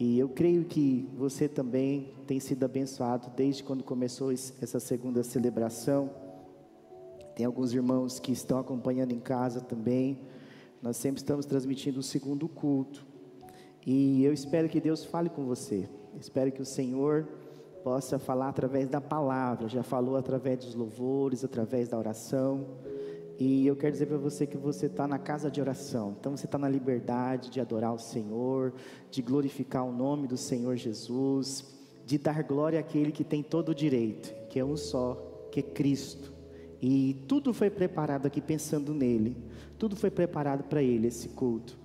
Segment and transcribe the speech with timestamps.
[0.00, 6.10] E eu creio que você também tem sido abençoado desde quando começou essa segunda celebração.
[7.36, 10.22] Tem alguns irmãos que estão acompanhando em casa também.
[10.80, 13.06] Nós sempre estamos transmitindo o segundo culto.
[13.86, 15.86] E eu espero que Deus fale com você.
[16.18, 17.28] Espero que o Senhor
[17.84, 19.68] possa falar através da palavra.
[19.68, 22.68] Já falou através dos louvores, através da oração.
[23.40, 26.14] E eu quero dizer para você que você está na casa de oração.
[26.20, 28.74] Então você está na liberdade de adorar o Senhor,
[29.10, 31.64] de glorificar o nome do Senhor Jesus,
[32.04, 35.62] de dar glória àquele que tem todo o direito, que é um só, que é
[35.62, 36.30] Cristo.
[36.82, 39.34] E tudo foi preparado aqui pensando nele.
[39.78, 41.78] Tudo foi preparado para ele, esse culto.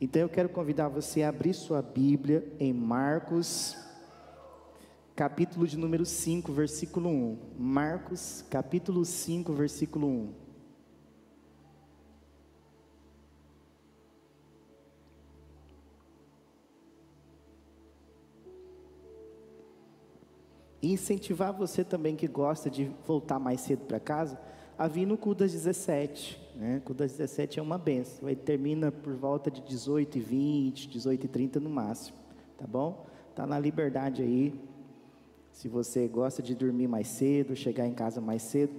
[0.00, 3.76] Então eu quero convidar você a abrir sua Bíblia em Marcos,
[5.14, 7.38] capítulo de número 5, versículo 1.
[7.58, 10.41] Marcos, capítulo 5, versículo 1.
[20.82, 24.38] E incentivar você também que gosta de voltar mais cedo para casa,
[24.76, 26.40] a vir no culto das 17.
[26.56, 26.78] Né?
[26.78, 28.28] O culto das 17 é uma benção.
[28.28, 32.18] Ele termina por volta de 18 e 20, 18 e 30 no máximo.
[32.58, 33.06] Tá bom?
[33.34, 34.52] Tá na liberdade aí.
[35.52, 38.74] Se você gosta de dormir mais cedo, chegar em casa mais cedo.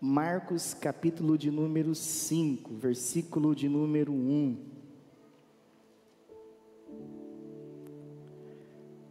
[0.00, 4.71] Marcos capítulo de número 5, versículo de número 1.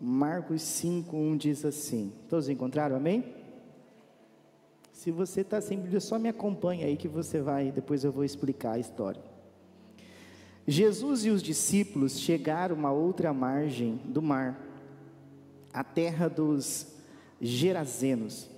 [0.03, 3.23] Marcos 5,1 diz assim: Todos encontraram, amém?
[4.91, 8.23] Se você está sem Bíblia, só me acompanha aí que você vai, depois eu vou
[8.23, 9.21] explicar a história.
[10.65, 14.59] Jesus e os discípulos chegaram a outra margem do mar,
[15.71, 16.87] a terra dos
[17.39, 18.49] Gerazenos.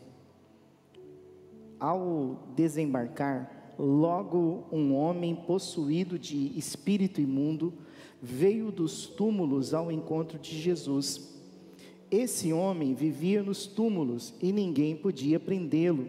[1.78, 7.74] Ao desembarcar, logo um homem possuído de espírito imundo
[8.22, 11.33] veio dos túmulos ao encontro de Jesus
[12.16, 16.08] esse homem vivia nos túmulos e ninguém podia prendê-lo,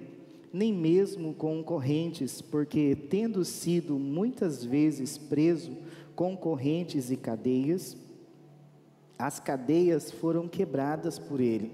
[0.52, 5.72] nem mesmo com correntes, porque, tendo sido muitas vezes preso
[6.14, 7.96] com correntes e cadeias,
[9.18, 11.72] as cadeias foram quebradas por ele,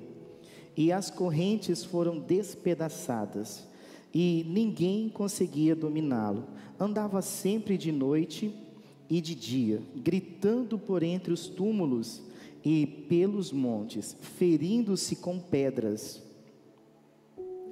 [0.76, 3.66] e as correntes foram despedaçadas,
[4.14, 6.44] e ninguém conseguia dominá-lo.
[6.78, 8.54] Andava sempre de noite
[9.08, 12.29] e de dia, gritando por entre os túmulos
[12.64, 16.22] e pelos montes, ferindo-se com pedras.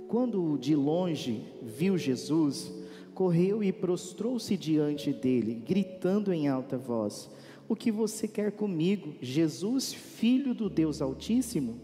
[0.09, 2.73] Quando de longe viu Jesus,
[3.15, 7.31] correu e prostrou-se diante dele, gritando em alta voz:
[7.69, 11.79] O que você quer comigo, Jesus, filho do Deus Altíssimo?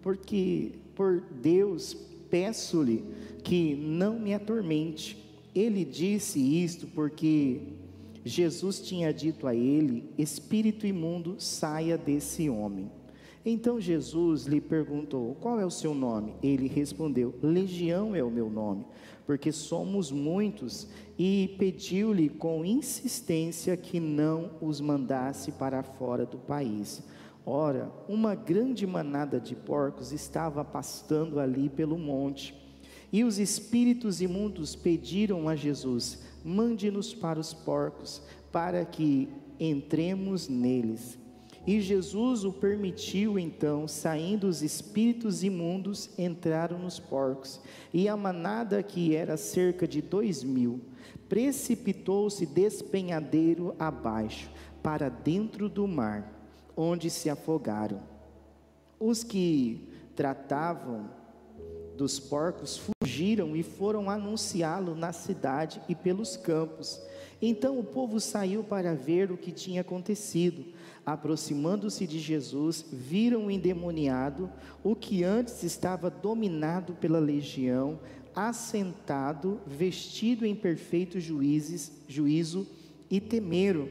[0.00, 1.94] Porque por Deus
[2.30, 3.04] peço-lhe
[3.42, 5.16] que não me atormente.
[5.54, 7.60] Ele disse isto porque
[8.24, 12.90] Jesus tinha dito a ele: Espírito imundo, saia desse homem.
[13.44, 16.34] Então Jesus lhe perguntou: Qual é o seu nome?
[16.42, 18.86] Ele respondeu: Legião é o meu nome,
[19.26, 20.88] porque somos muitos.
[21.18, 27.02] E pediu-lhe com insistência que não os mandasse para fora do país.
[27.46, 32.54] Ora, uma grande manada de porcos estava pastando ali pelo monte.
[33.12, 38.22] E os espíritos imundos pediram a Jesus: mande-nos para os porcos,
[38.52, 39.28] para que
[39.58, 41.18] entremos neles.
[41.66, 47.58] E Jesus o permitiu, então, saindo os espíritos imundos, entraram nos porcos,
[47.92, 50.82] e a manada, que era cerca de dois mil,
[51.26, 54.50] precipitou-se despenhadeiro abaixo,
[54.82, 56.30] para dentro do mar,
[56.76, 58.02] onde se afogaram.
[59.00, 61.08] Os que tratavam
[61.96, 62.76] dos porcos
[63.14, 67.00] fugiram e foram anunciá-lo na cidade e pelos campos.
[67.40, 70.64] Então o povo saiu para ver o que tinha acontecido.
[71.06, 74.50] Aproximando-se de Jesus, viram o endemoniado,
[74.82, 78.00] o que antes estava dominado pela legião,
[78.34, 82.66] assentado, vestido em perfeito juízes, juízo,
[83.08, 83.88] e temeram.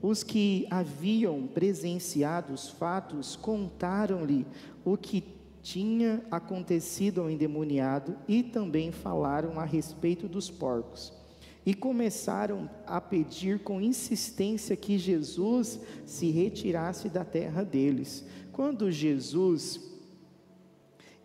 [0.00, 4.46] Os que haviam presenciado os fatos contaram-lhe
[4.84, 5.24] o que
[5.62, 11.12] tinha acontecido ao endemoniado e também falaram a respeito dos porcos.
[11.66, 18.24] E começaram a pedir com insistência que Jesus se retirasse da terra deles.
[18.52, 19.97] Quando Jesus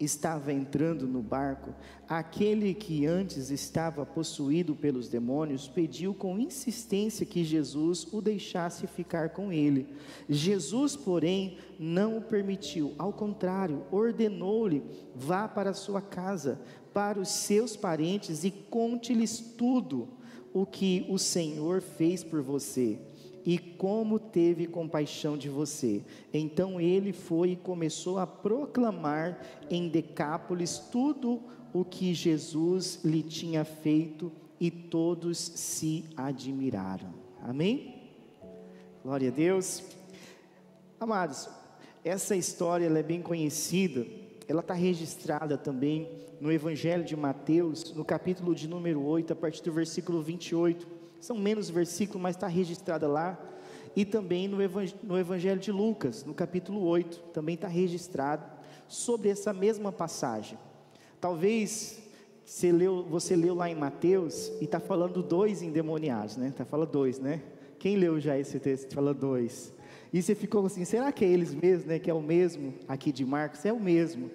[0.04, 1.74] estava entrando no barco,
[2.08, 9.30] aquele que antes estava possuído pelos demônios pediu com insistência que Jesus o deixasse ficar
[9.30, 9.88] com ele.
[10.30, 14.84] Jesus, porém, não o permitiu, ao contrário, ordenou-lhe:
[15.16, 16.62] vá para sua casa,
[16.94, 20.10] para os seus parentes e conte-lhes tudo
[20.54, 23.00] o que o Senhor fez por você
[23.46, 26.04] e como teve compaixão de você.
[26.34, 31.42] Então ele foi e começou a proclamar em Decápolis tudo
[31.74, 37.14] o que Jesus lhe tinha feito e todos se admiraram.
[37.42, 38.12] Amém?
[39.04, 39.84] Glória a Deus.
[41.00, 41.50] Amados,
[42.06, 44.06] essa história é bem conhecida,
[44.48, 49.64] ela está registrada também no Evangelho de Mateus, no capítulo de número 8, a partir
[49.64, 50.88] do versículo 28.
[51.24, 53.40] São menos versículos, mas está registrada lá.
[53.96, 58.46] E também no Evangelho, no Evangelho de Lucas, no capítulo 8, também está registrado
[58.90, 60.58] sobre essa mesma passagem.
[61.22, 62.04] Talvez
[62.44, 66.50] você leu, você leu lá em Mateus e está falando dois endemoniados, né?
[66.50, 67.42] Está falando dois, né?
[67.80, 68.94] Quem leu já esse texto?
[68.94, 69.74] Fala dois.
[70.12, 72.00] E você ficou assim, será que é eles mesmos, né?
[72.00, 73.64] Que é o mesmo aqui de Marcos?
[73.64, 74.30] É o mesmo.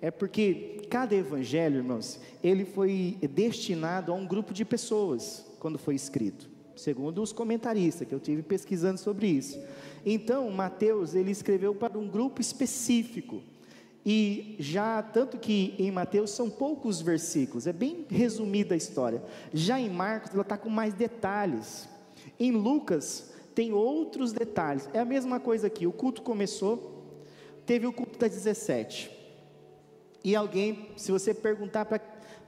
[0.00, 5.94] É porque cada evangelho, irmãos, ele foi destinado a um grupo de pessoas quando foi
[5.94, 9.60] escrito, segundo os comentaristas que eu tive pesquisando sobre isso.
[10.04, 13.42] Então, Mateus, ele escreveu para um grupo específico.
[14.04, 19.22] E já, tanto que em Mateus são poucos versículos, é bem resumida a história.
[19.52, 21.86] Já em Marcos, ela está com mais detalhes.
[22.38, 24.88] Em Lucas tem outros detalhes.
[24.94, 25.86] É a mesma coisa aqui.
[25.86, 27.14] O culto começou,
[27.66, 29.10] teve o culto das 17.
[30.24, 31.98] E alguém, se você perguntar para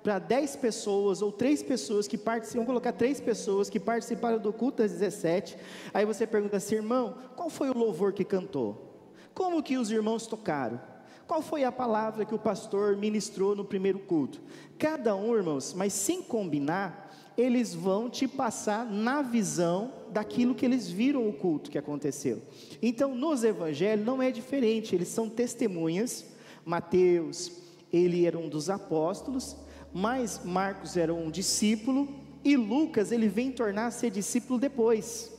[0.02, 4.92] 10 pessoas ou 3 pessoas que participam, colocar 3 pessoas que participaram do culto das
[4.92, 5.56] 17,
[5.94, 9.10] aí você pergunta assim, irmão, qual foi o louvor que cantou?
[9.32, 10.80] Como que os irmãos tocaram?
[11.26, 14.40] Qual foi a palavra que o pastor ministrou no primeiro culto?
[14.78, 20.90] Cada um, irmãos, mas sem combinar, eles vão te passar na visão daquilo que eles
[20.90, 22.42] viram o culto que aconteceu.
[22.82, 26.26] Então, nos evangelhos não é diferente, eles são testemunhas.
[26.64, 27.52] Mateus,
[27.90, 29.56] ele era um dos apóstolos,
[29.92, 32.08] mas Marcos era um discípulo
[32.44, 35.30] e Lucas ele vem tornar ser discípulo depois.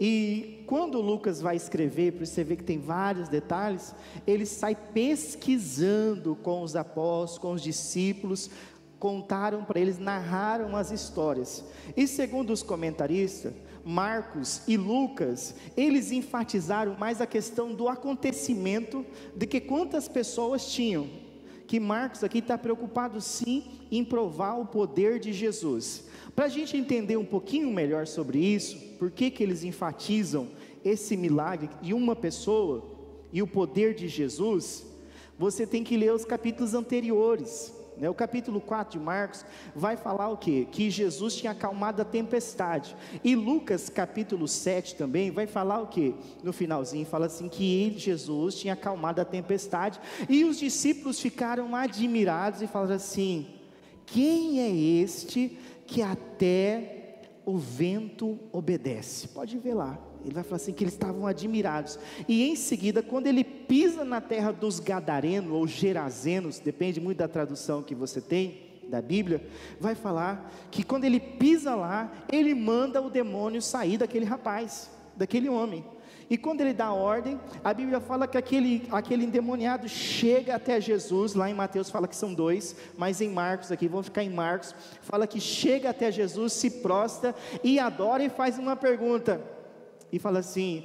[0.00, 3.94] E quando Lucas vai escrever, para você ver que tem vários detalhes,
[4.26, 8.50] ele sai pesquisando com os apóstolos, com os discípulos,
[8.98, 11.62] contaram para eles, narraram as histórias.
[11.94, 13.52] E segundo os comentaristas,
[13.84, 19.04] Marcos e Lucas, eles enfatizaram mais a questão do acontecimento
[19.36, 21.08] de que quantas pessoas tinham.
[21.70, 23.62] Que Marcos aqui está preocupado sim
[23.92, 26.02] em provar o poder de Jesus.
[26.34, 30.48] Para a gente entender um pouquinho melhor sobre isso, por que, que eles enfatizam
[30.84, 32.90] esse milagre de uma pessoa
[33.32, 34.84] e o poder de Jesus,
[35.38, 37.72] você tem que ler os capítulos anteriores.
[38.00, 38.08] Né?
[38.08, 39.44] O capítulo 4 de Marcos
[39.76, 40.66] vai falar o quê?
[40.72, 42.96] Que Jesus tinha acalmado a tempestade.
[43.22, 46.14] E Lucas, capítulo 7 também, vai falar o quê?
[46.42, 50.00] No finalzinho, fala assim: que ele, Jesus, tinha acalmado a tempestade.
[50.28, 53.46] E os discípulos ficaram admirados e falaram assim:
[54.06, 59.28] quem é este que até o vento obedece?
[59.28, 60.09] Pode ver lá.
[60.24, 61.98] Ele vai falar assim que eles estavam admirados.
[62.28, 67.28] E em seguida, quando ele pisa na terra dos gadarenos ou gerazenos, depende muito da
[67.28, 69.46] tradução que você tem da Bíblia,
[69.78, 75.48] vai falar que quando ele pisa lá, ele manda o demônio sair daquele rapaz, daquele
[75.48, 75.84] homem.
[76.28, 81.34] E quando ele dá ordem, a Bíblia fala que aquele, aquele endemoniado chega até Jesus,
[81.34, 84.74] lá em Mateus fala que são dois, mas em Marcos, aqui vamos ficar em Marcos,
[85.02, 87.34] fala que chega até Jesus, se prostra
[87.64, 89.40] e adora e faz uma pergunta
[90.12, 90.84] e fala assim: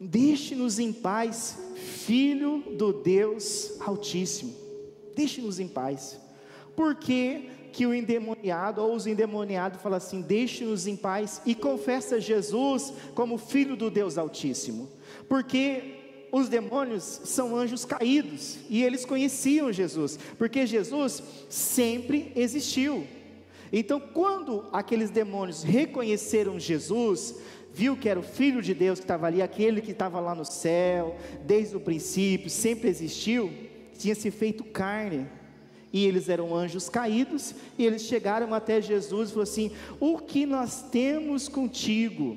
[0.00, 4.52] Deixe-nos em paz, filho do Deus Altíssimo.
[5.14, 6.18] Deixe-nos em paz.
[6.74, 12.20] Por que, que o endemoniado ou os endemoniados fala assim: Deixe-nos em paz e confessa
[12.20, 14.88] Jesus como filho do Deus Altíssimo?
[15.28, 16.00] Porque
[16.32, 23.06] os demônios são anjos caídos e eles conheciam Jesus, porque Jesus sempre existiu.
[23.70, 27.36] Então, quando aqueles demônios reconheceram Jesus,
[27.74, 30.44] viu que era o Filho de Deus que estava ali, aquele que estava lá no
[30.44, 33.52] céu, desde o princípio, sempre existiu,
[33.98, 35.26] tinha se feito carne.
[35.92, 40.46] E eles eram anjos caídos, e eles chegaram até Jesus e falaram assim: O que
[40.46, 42.36] nós temos contigo?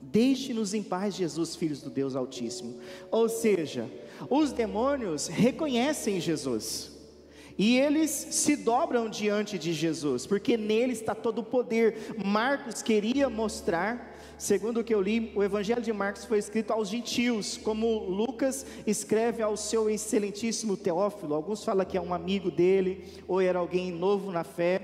[0.00, 2.80] Deixe-nos em paz, Jesus, filhos do Deus Altíssimo.
[3.10, 3.88] Ou seja,
[4.28, 6.90] os demônios reconhecem Jesus.
[7.56, 12.16] E eles se dobram diante de Jesus, porque nele está todo o poder.
[12.24, 16.88] Marcos queria mostrar Segundo o que eu li, o Evangelho de Marcos foi escrito aos
[16.88, 21.34] gentios, como Lucas escreve ao seu excelentíssimo Teófilo.
[21.34, 24.82] Alguns falam que é um amigo dele, ou era alguém novo na fé.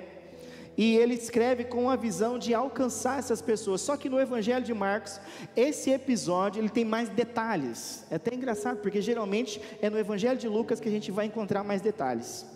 [0.77, 3.81] E ele escreve com a visão de alcançar essas pessoas.
[3.81, 5.21] Só que no Evangelho de Marcos,
[5.57, 8.05] esse episódio ele tem mais detalhes.
[8.09, 11.65] É até engraçado, porque geralmente é no Evangelho de Lucas que a gente vai encontrar
[11.65, 12.47] mais detalhes.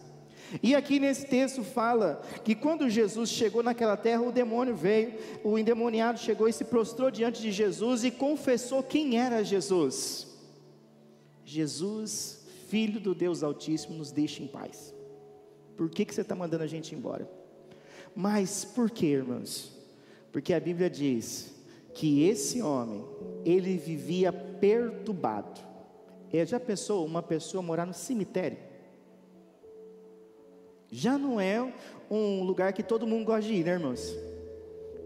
[0.61, 5.59] E aqui nesse texto fala que quando Jesus chegou naquela terra, o demônio veio, o
[5.59, 10.27] endemoniado chegou e se prostrou diante de Jesus e confessou quem era Jesus.
[11.45, 14.95] Jesus, Filho do Deus Altíssimo, nos deixa em paz.
[15.77, 17.29] Por que, que você está mandando a gente embora?
[18.15, 19.73] Mas por que, irmãos?
[20.31, 21.55] Porque a Bíblia diz
[21.95, 23.05] que esse homem,
[23.45, 25.61] ele vivia perturbado.
[26.33, 28.72] Ele já pensou uma pessoa morar no cemitério?
[30.95, 31.73] Já não é
[32.11, 34.15] um lugar que todo mundo gosta de ir, né, irmãos?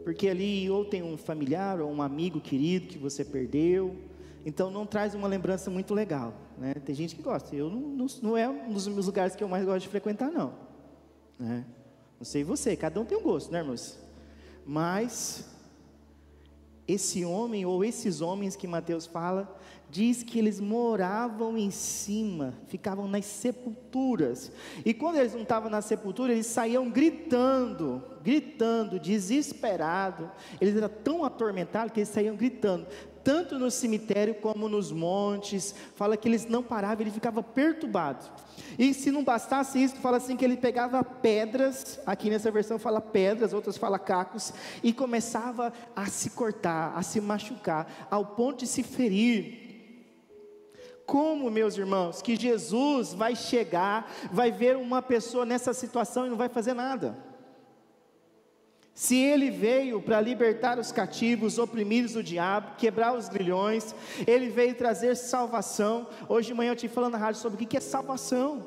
[0.03, 3.97] Porque ali ou tem um familiar ou um amigo querido que você perdeu,
[4.45, 6.75] então não traz uma lembrança muito legal, né?
[6.75, 7.55] Tem gente que gosta.
[7.55, 10.29] Eu não, não, não é um dos meus lugares que eu mais gosto de frequentar,
[10.29, 10.55] não.
[11.39, 11.65] Né?
[12.19, 13.97] Não sei você, cada um tem um gosto, né, irmãos?
[14.65, 15.49] Mas
[16.89, 19.56] esse homem ou esses homens que Mateus fala,
[19.91, 24.51] diz que eles moravam em cima, ficavam nas sepulturas.
[24.85, 30.31] E quando eles não estavam na sepultura, eles saíam gritando, gritando, desesperado.
[30.61, 32.87] Eles eram tão atormentados que eles saíam gritando,
[33.23, 35.75] tanto no cemitério como nos montes.
[35.95, 38.25] Fala que eles não paravam, ele ficava perturbado.
[38.79, 43.01] E se não bastasse isso, fala assim que ele pegava pedras, aqui nessa versão fala
[43.01, 44.53] pedras, outras fala cacos,
[44.83, 49.66] e começava a se cortar, a se machucar, ao ponto de se ferir.
[51.07, 56.37] Como, meus irmãos, que Jesus vai chegar, vai ver uma pessoa nessa situação e não
[56.37, 57.17] vai fazer nada?
[58.93, 63.95] Se ele veio para libertar os cativos, os oprimidos do diabo, quebrar os grilhões,
[64.27, 66.09] ele veio trazer salvação.
[66.29, 68.65] Hoje de manhã eu te falando na rádio sobre o que é salvação.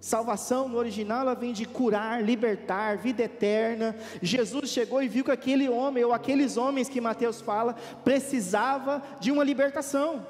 [0.00, 3.94] Salvação no original ela vem de curar, libertar, vida eterna.
[4.20, 9.30] Jesus chegou e viu que aquele homem ou aqueles homens que Mateus fala precisava de
[9.30, 10.26] uma libertação.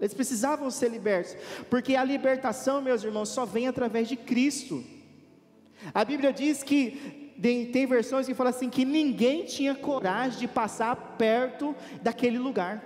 [0.00, 1.36] Eles precisavam ser libertos,
[1.68, 4.84] porque a libertação, meus irmãos, só vem através de Cristo.
[5.92, 7.32] A Bíblia diz que
[7.72, 12.84] tem versões que falam assim que ninguém tinha coragem de passar perto daquele lugar.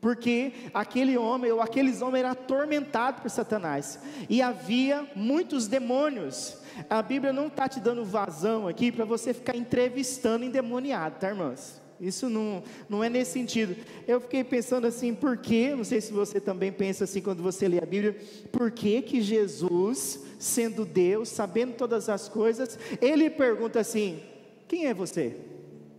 [0.00, 4.00] Porque aquele homem ou aqueles homens eram atormentados por Satanás.
[4.28, 6.56] E havia muitos demônios.
[6.88, 11.79] A Bíblia não está te dando vazão aqui para você ficar entrevistando endemoniado, tá, irmãos?
[12.00, 13.76] Isso não, não é nesse sentido.
[14.08, 17.68] Eu fiquei pensando assim, por que, não sei se você também pensa assim quando você
[17.68, 18.16] lê a Bíblia,
[18.50, 24.20] por que que Jesus, sendo Deus, sabendo todas as coisas, ele pergunta assim:
[24.66, 25.36] quem é você?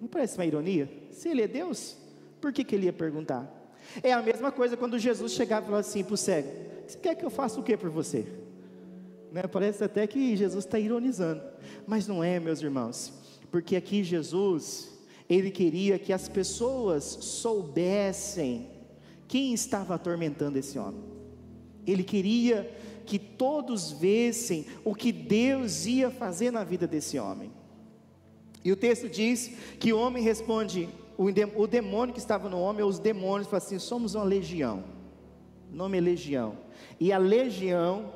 [0.01, 0.89] Não parece uma ironia?
[1.11, 1.95] Se ele é Deus,
[2.39, 3.61] por que, que ele ia perguntar?
[4.01, 6.49] É a mesma coisa quando Jesus chegava e falava assim para o cego:
[6.87, 8.25] Você quer que eu faça o que por você?
[9.31, 9.43] Né?
[9.43, 11.43] Parece até que Jesus está ironizando,
[11.85, 13.13] mas não é, meus irmãos,
[13.51, 14.90] porque aqui Jesus,
[15.33, 18.67] ele queria que as pessoas soubessem
[19.29, 21.01] quem estava atormentando esse homem.
[21.87, 22.69] Ele queria
[23.05, 27.49] que todos vissem o que Deus ia fazer na vida desse homem.
[28.61, 32.99] E o texto diz que o homem responde, o demônio que estava no homem, os
[32.99, 34.83] demônios, falam assim: somos uma legião.
[35.71, 36.57] O nome é legião.
[36.99, 38.11] E a legião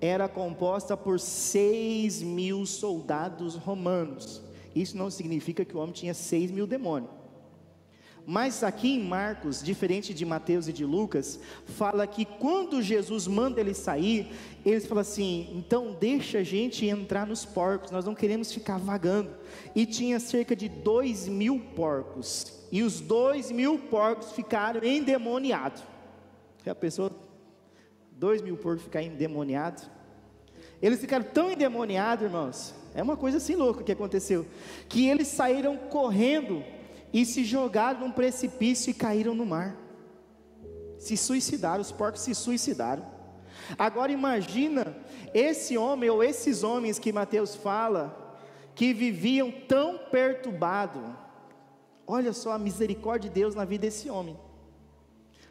[0.00, 4.49] era composta por seis mil soldados romanos.
[4.74, 7.20] Isso não significa que o homem tinha seis mil demônios.
[8.26, 13.60] Mas aqui em Marcos, diferente de Mateus e de Lucas, fala que quando Jesus manda
[13.60, 14.30] ele sair,
[14.64, 19.30] eles falam assim: então deixa a gente entrar nos porcos, nós não queremos ficar vagando.
[19.74, 25.82] E tinha cerca de dois mil porcos, e os dois mil porcos ficaram endemoniados.
[26.64, 27.10] Já pensou?
[28.12, 29.88] Dois mil porcos ficar endemoniados?
[30.82, 34.46] Eles ficaram tão endemoniados, irmãos, é uma coisa assim louca que aconteceu.
[34.88, 36.64] Que eles saíram correndo
[37.12, 39.76] e se jogaram num precipício e caíram no mar.
[40.98, 43.04] Se suicidaram, os porcos se suicidaram.
[43.78, 44.96] Agora imagina
[45.32, 48.36] esse homem ou esses homens que Mateus fala,
[48.74, 51.16] que viviam tão perturbado.
[52.06, 54.36] Olha só a misericórdia de Deus na vida desse homem.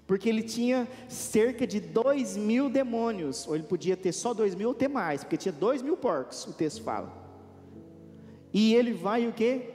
[0.06, 4.70] Porque ele tinha cerca de dois mil demônios, ou ele podia ter só dois mil
[4.70, 7.19] ou ter mais, porque tinha dois mil porcos, o texto fala.
[8.54, 9.70] E ele vai o que?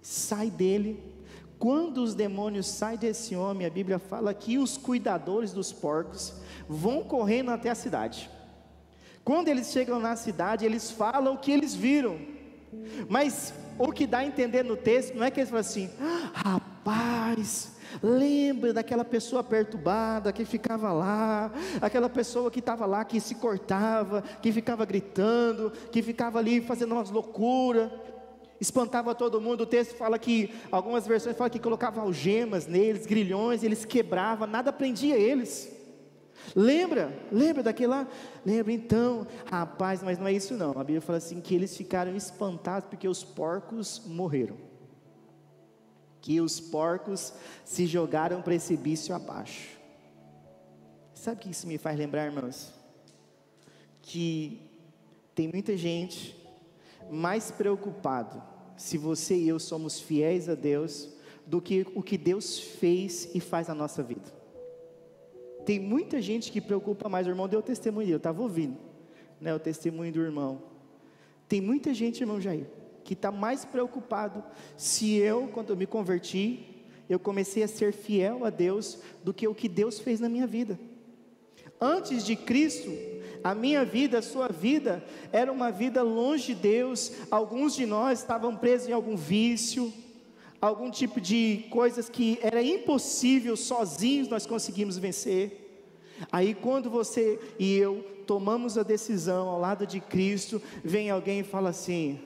[0.00, 1.02] Sai dele.
[1.58, 6.34] Quando os demônios saem desse homem, a Bíblia fala que os cuidadores dos porcos
[6.68, 8.28] vão correndo até a cidade.
[9.24, 12.18] Quando eles chegam na cidade, eles falam o que eles viram.
[13.08, 16.30] Mas o que dá a entender no texto não é que eles falam assim: ah,
[16.34, 23.34] rapaz, Lembra daquela pessoa perturbada que ficava lá, aquela pessoa que estava lá, que se
[23.34, 27.90] cortava, que ficava gritando, que ficava ali fazendo umas loucuras,
[28.60, 29.62] espantava todo mundo.
[29.62, 34.72] O texto fala que, algumas versões falam que colocava algemas neles, grilhões, eles quebravam, nada
[34.72, 35.70] prendia eles.
[36.54, 37.16] Lembra?
[37.30, 38.06] Lembra daquele lá?
[38.44, 39.26] Lembra então?
[39.50, 40.70] Rapaz, mas não é isso não.
[40.72, 44.71] A Bíblia fala assim que eles ficaram espantados porque os porcos morreram.
[46.22, 49.76] Que os porcos se jogaram precipício abaixo.
[51.12, 52.72] Sabe o que isso me faz lembrar, irmãos?
[54.00, 54.62] Que
[55.34, 56.34] tem muita gente
[57.10, 58.42] mais preocupado
[58.76, 61.08] se você e eu somos fiéis a Deus
[61.46, 64.32] do que o que Deus fez e faz na nossa vida.
[65.64, 68.76] Tem muita gente que preocupa mais, o irmão deu testemunho eu estava ouvindo,
[69.40, 70.62] né, o testemunho do irmão.
[71.48, 72.66] Tem muita gente, irmão Jair,
[73.12, 74.42] que está mais preocupado
[74.74, 79.46] se eu, quando eu me converti, eu comecei a ser fiel a Deus do que
[79.46, 80.80] o que Deus fez na minha vida.
[81.78, 82.90] Antes de Cristo,
[83.44, 87.12] a minha vida, a sua vida, era uma vida longe de Deus.
[87.30, 89.92] Alguns de nós estavam presos em algum vício,
[90.58, 95.84] algum tipo de coisas que era impossível sozinhos nós conseguimos vencer.
[96.30, 101.44] Aí quando você e eu tomamos a decisão ao lado de Cristo, vem alguém e
[101.44, 102.18] fala assim,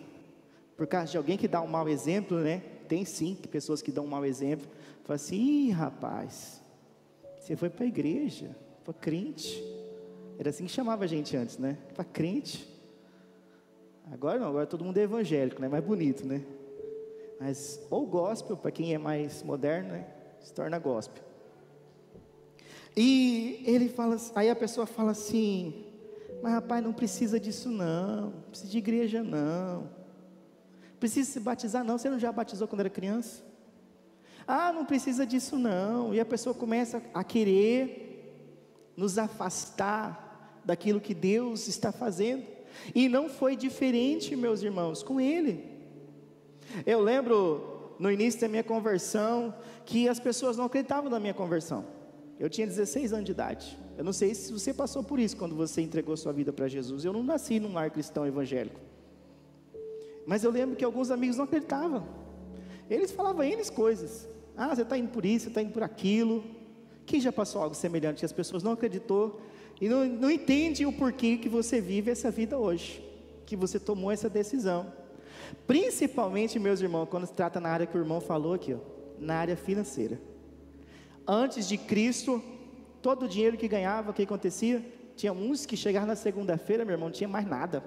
[0.76, 2.62] por causa de alguém que dá um mau exemplo, né?
[2.88, 4.68] Tem sim pessoas que dão um mau exemplo.
[5.04, 6.62] Fala assim, Ih, rapaz,
[7.38, 9.62] você foi para a igreja, para crente.
[10.38, 11.78] Era assim que chamava a gente antes, né?
[11.94, 12.68] Para crente.
[14.12, 15.68] Agora não, agora todo mundo é evangélico, né?
[15.68, 16.42] Mais bonito, né?
[17.40, 20.06] Mas ou gospel, para quem é mais moderno, né?
[20.40, 21.24] Se torna gospel.
[22.96, 25.84] E ele fala, aí a pessoa fala assim:
[26.42, 29.88] Mas rapaz, não precisa disso não, não precisa de igreja não,
[31.06, 31.96] precisa se batizar não.
[31.96, 33.42] Você não já batizou quando era criança?
[34.46, 36.12] Ah, não precisa disso não.
[36.12, 42.44] E a pessoa começa a querer nos afastar daquilo que Deus está fazendo.
[42.94, 45.64] E não foi diferente, meus irmãos, com ele.
[46.84, 51.84] Eu lembro no início da minha conversão que as pessoas não acreditavam na minha conversão.
[52.38, 53.78] Eu tinha 16 anos de idade.
[53.96, 57.04] Eu não sei se você passou por isso quando você entregou sua vida para Jesus.
[57.04, 58.80] Eu não nasci num lar cristão evangélico.
[60.26, 62.06] Mas eu lembro que alguns amigos não acreditavam.
[62.90, 64.28] Eles falavam eles coisas.
[64.56, 66.44] Ah, você está indo por isso, você está indo por aquilo.
[67.04, 68.24] Quem já passou algo semelhante?
[68.24, 69.40] As pessoas não acreditou
[69.80, 73.04] e não, não entendem o porquê que você vive essa vida hoje,
[73.44, 74.92] que você tomou essa decisão.
[75.66, 78.78] Principalmente, meus irmãos, quando se trata na área que o irmão falou aqui, ó,
[79.18, 80.20] na área financeira.
[81.26, 82.42] Antes de Cristo,
[83.00, 84.84] todo o dinheiro que ganhava, o que acontecia?
[85.14, 87.82] Tinha uns que chegavam na segunda-feira, meu irmão, não tinha mais nada.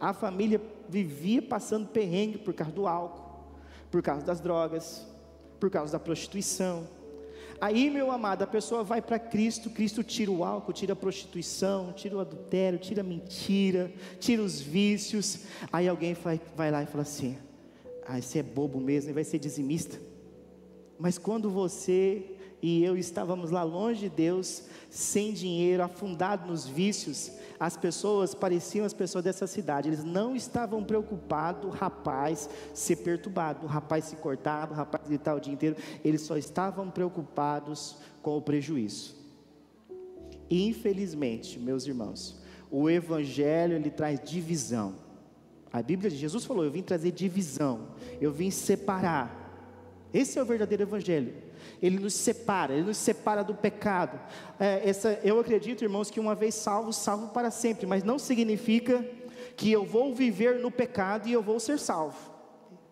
[0.00, 3.52] A família vivia passando perrengue por causa do álcool,
[3.90, 5.06] por causa das drogas,
[5.58, 6.86] por causa da prostituição,
[7.60, 11.92] Aí, meu amado, a pessoa vai para Cristo, Cristo tira o álcool, tira a prostituição,
[11.92, 15.40] tira o adultério, tira a mentira, tira os vícios.
[15.72, 17.36] Aí alguém vai, vai lá e fala assim:
[18.06, 19.98] Ah, esse é bobo mesmo, ele vai ser dizimista.
[20.96, 27.30] Mas quando você e eu estávamos lá longe de Deus, sem dinheiro, afundado nos vícios,
[27.58, 33.66] as pessoas pareciam as pessoas dessa cidade, eles não estavam preocupados, o rapaz ser perturbado,
[33.66, 38.36] o rapaz se cortar, o rapaz gritar o dia inteiro, eles só estavam preocupados com
[38.36, 39.16] o prejuízo.
[40.50, 42.40] Infelizmente, meus irmãos,
[42.70, 44.94] o evangelho ele traz divisão.
[45.72, 47.88] A Bíblia de Jesus falou: Eu vim trazer divisão,
[48.20, 49.46] eu vim separar.
[50.12, 51.47] Esse é o verdadeiro evangelho.
[51.82, 54.18] Ele nos separa, Ele nos separa do pecado.
[54.58, 59.04] É, essa, eu acredito, irmãos, que uma vez salvo, salvo para sempre, mas não significa
[59.56, 62.38] que eu vou viver no pecado e eu vou ser salvo.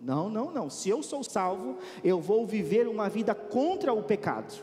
[0.01, 0.69] Não, não, não.
[0.69, 4.55] Se eu sou salvo, eu vou viver uma vida contra o pecado.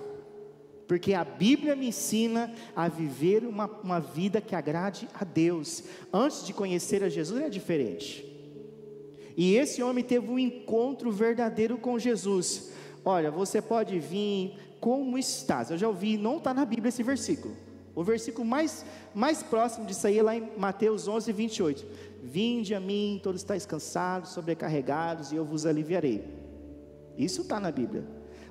[0.87, 5.83] Porque a Bíblia me ensina a viver uma, uma vida que agrade a Deus.
[6.11, 8.29] Antes de conhecer a Jesus é diferente.
[9.35, 12.71] E esse homem teve um encontro verdadeiro com Jesus.
[13.05, 15.71] Olha, você pode vir como estás.
[15.71, 17.55] Eu já ouvi, não está na Bíblia esse versículo.
[17.95, 21.85] O versículo mais, mais próximo disso aí é lá em Mateus 11, 28.
[22.23, 26.23] Vinde a mim, todos estáis cansados, sobrecarregados, e eu vos aliviarei.
[27.17, 28.03] Isso está na Bíblia.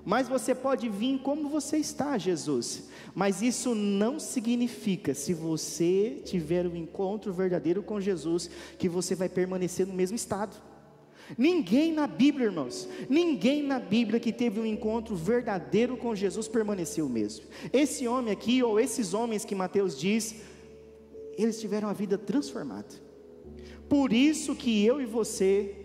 [0.05, 2.88] Mas você pode vir como você está, Jesus.
[3.15, 9.29] Mas isso não significa, se você tiver um encontro verdadeiro com Jesus, que você vai
[9.29, 10.57] permanecer no mesmo estado.
[11.38, 17.06] Ninguém na Bíblia, irmãos, ninguém na Bíblia que teve um encontro verdadeiro com Jesus permaneceu
[17.06, 17.46] o mesmo.
[17.72, 20.37] Esse homem aqui, ou esses homens que Mateus diz,
[21.38, 22.94] eles tiveram a vida transformada.
[23.88, 25.76] Por isso que eu e você,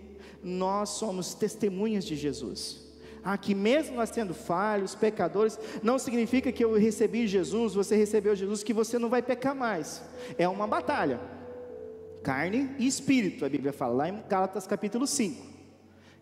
[0.44, 2.86] nós somos testemunhas de Jesus.
[3.42, 8.64] Que mesmo nós sendo falhos, pecadores, não significa que eu recebi Jesus, você recebeu Jesus,
[8.64, 10.02] que você não vai pecar mais.
[10.38, 11.20] É uma batalha
[12.28, 15.48] carne e espírito, a Bíblia fala lá em Gálatas capítulo 5.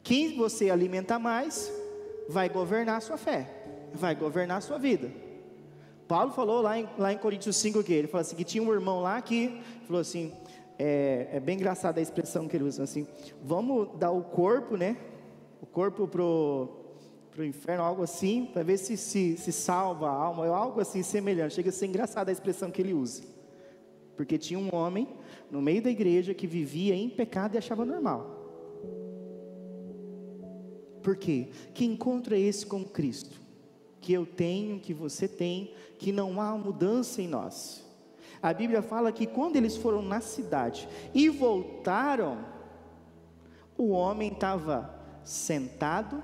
[0.03, 1.73] Quem você alimenta mais,
[2.29, 3.49] vai governar a sua fé,
[3.91, 5.09] vai governar a sua vida.
[6.07, 8.71] Paulo falou lá em, lá em Coríntios 5 que ele falou assim, que tinha um
[8.71, 10.31] irmão lá que falou assim,
[10.77, 13.07] é, é bem engraçada a expressão que ele usa assim,
[13.43, 14.95] vamos dar o corpo, né?
[15.59, 16.81] O corpo pro
[17.31, 21.01] para o inferno, algo assim, para ver se, se se salva a alma, algo assim
[21.01, 21.55] semelhante.
[21.55, 23.23] Chega a ser engraçada a expressão que ele usa.
[24.15, 25.07] Porque tinha um homem
[25.51, 28.35] no meio da igreja que vivia em pecado e achava normal.
[31.01, 31.49] Por quê?
[31.73, 33.39] Que encontro é esse com Cristo?
[34.01, 37.85] Que eu tenho, que você tem, que não há mudança em nós.
[38.41, 42.45] A Bíblia fala que quando eles foram na cidade e voltaram,
[43.77, 46.23] o homem estava sentado,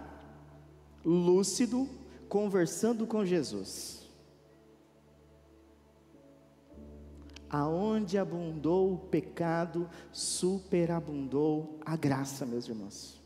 [1.04, 1.88] lúcido,
[2.30, 4.01] conversando com Jesus.
[7.52, 13.22] Aonde abundou o pecado, superabundou a graça, meus irmãos.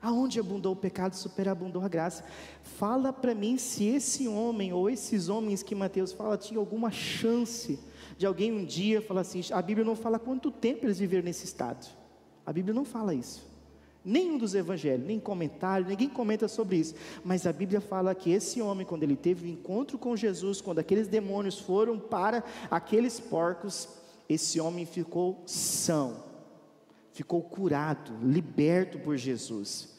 [0.00, 2.24] Aonde abundou o pecado, superabundou a graça.
[2.62, 7.76] Fala para mim se esse homem ou esses homens que Mateus fala tinham alguma chance
[8.16, 9.40] de alguém um dia falar assim.
[9.50, 11.88] A Bíblia não fala quanto tempo eles viveram nesse estado.
[12.46, 13.49] A Bíblia não fala isso.
[14.04, 16.94] Nenhum dos evangelhos, nem comentário, ninguém comenta sobre isso.
[17.22, 20.60] Mas a Bíblia fala que esse homem, quando ele teve o um encontro com Jesus,
[20.60, 23.88] quando aqueles demônios foram para aqueles porcos,
[24.28, 26.24] esse homem ficou são,
[27.12, 29.90] ficou curado, liberto por Jesus.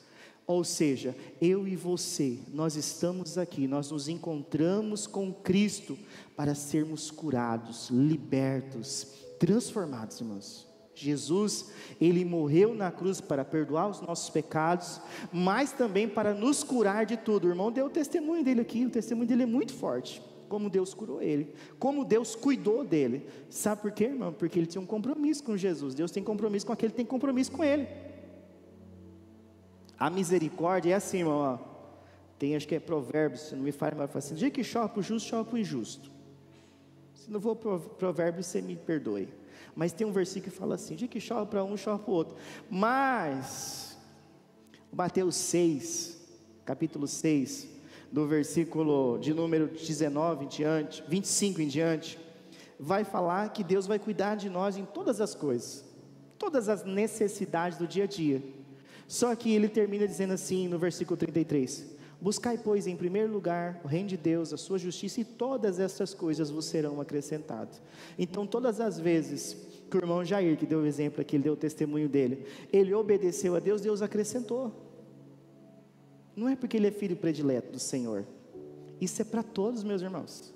[0.47, 5.97] Ou seja, eu e você, nós estamos aqui, nós nos encontramos com Cristo
[6.35, 10.70] para sermos curados, libertos, transformados, irmãos.
[10.93, 14.99] Jesus, ele morreu na cruz para perdoar os nossos pecados,
[15.31, 17.45] mas também para nos curar de tudo.
[17.45, 20.21] O irmão deu o testemunho dele aqui, o testemunho dele é muito forte.
[20.49, 23.25] Como Deus curou ele, como Deus cuidou dele.
[23.49, 24.33] Sabe por quê, irmão?
[24.33, 25.95] Porque ele tinha um compromisso com Jesus.
[25.95, 27.87] Deus tem compromisso com aquele que tem compromisso com ele.
[29.97, 31.37] A misericórdia é assim, irmão.
[31.37, 31.71] Ó.
[32.37, 34.89] Tem, acho que é Provérbios, se não me falha, mas fala assim: dia que chove
[34.89, 36.11] para o justo, chove para o injusto.
[37.13, 39.29] Se não for Provérbios, você me perdoe.
[39.75, 42.15] Mas tem um versículo que fala assim: dia que chove para um, chove para o
[42.15, 42.35] outro.
[42.69, 43.97] Mas,
[44.91, 46.19] Mateus 6,
[46.65, 47.67] capítulo 6,
[48.11, 52.19] do versículo de número 19 em diante, 25 em diante,
[52.79, 55.85] vai falar que Deus vai cuidar de nós em todas as coisas,
[56.37, 58.43] todas as necessidades do dia a dia.
[59.07, 61.85] Só que ele termina dizendo assim no versículo 33:
[62.21, 66.13] Buscai, pois, em primeiro lugar o reino de Deus, a sua justiça, e todas essas
[66.13, 67.81] coisas vos serão acrescentadas.
[68.17, 69.57] Então, todas as vezes
[69.89, 72.93] que o irmão Jair, que deu o exemplo aqui, ele deu o testemunho dele, ele
[72.93, 74.71] obedeceu a Deus, Deus acrescentou.
[76.35, 78.23] Não é porque ele é filho predileto do Senhor,
[79.01, 80.53] isso é para todos, meus irmãos.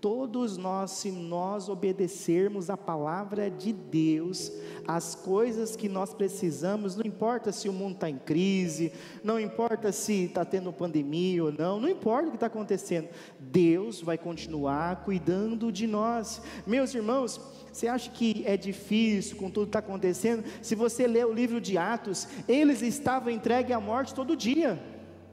[0.00, 4.52] Todos nós, se nós obedecermos a palavra de Deus,
[4.86, 8.92] as coisas que nós precisamos, não importa se o mundo está em crise,
[9.24, 13.08] não importa se está tendo pandemia ou não, não importa o que está acontecendo,
[13.40, 16.40] Deus vai continuar cuidando de nós.
[16.64, 17.40] Meus irmãos,
[17.72, 20.44] você acha que é difícil com tudo que está acontecendo?
[20.62, 24.80] Se você ler o livro de Atos, eles estavam entregues à morte todo dia,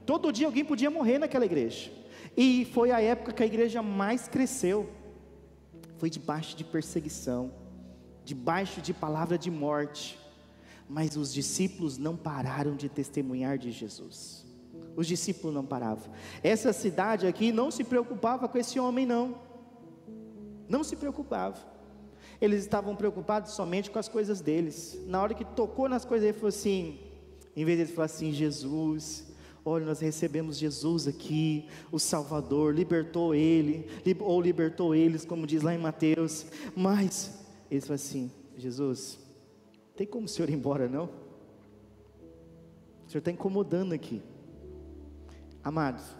[0.04, 1.88] todo dia alguém podia morrer naquela igreja.
[2.36, 4.90] E foi a época que a igreja mais cresceu.
[5.96, 7.50] Foi debaixo de perseguição,
[8.24, 10.18] debaixo de palavra de morte.
[10.88, 14.44] Mas os discípulos não pararam de testemunhar de Jesus.
[14.94, 16.12] Os discípulos não paravam.
[16.42, 19.40] Essa cidade aqui não se preocupava com esse homem, não.
[20.68, 21.58] Não se preocupava.
[22.40, 24.98] Eles estavam preocupados somente com as coisas deles.
[25.06, 26.98] Na hora que tocou nas coisas, ele falou assim:
[27.54, 29.25] em vez de falar assim, Jesus,
[29.68, 33.84] Olha, nós recebemos Jesus aqui, o Salvador, libertou ele,
[34.20, 36.46] ou libertou eles, como diz lá em Mateus.
[36.76, 39.18] Mas, eles falam assim: Jesus,
[39.96, 41.06] tem como o senhor ir embora, não?
[43.04, 44.22] O senhor está incomodando aqui.
[45.64, 46.16] Amados,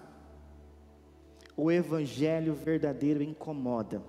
[1.57, 4.03] o Evangelho verdadeiro incomoda,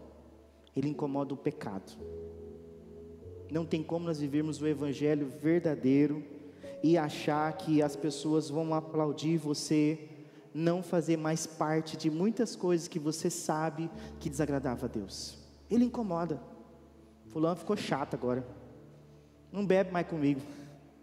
[0.76, 1.95] ele incomoda o pecado.
[3.52, 6.37] Não tem como nós vivermos o Evangelho verdadeiro
[6.84, 10.10] e achar que as pessoas vão aplaudir você,
[10.54, 15.38] não fazer mais parte de muitas coisas que você sabe que desagradava a Deus.
[15.70, 16.42] Ele incomoda.
[17.28, 18.46] Fulano ficou chato agora.
[19.52, 20.42] Não bebe mais comigo.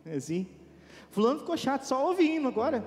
[0.04, 0.46] É assim?
[1.10, 2.84] Fulano ficou chato, só ouvindo agora.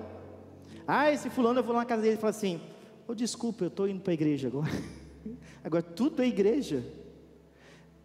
[0.86, 2.60] Ah, esse fulano, eu vou lá na casa dele e falo assim:
[3.06, 4.70] oh, desculpa, eu estou indo para a igreja agora.
[5.64, 6.84] agora tudo é igreja.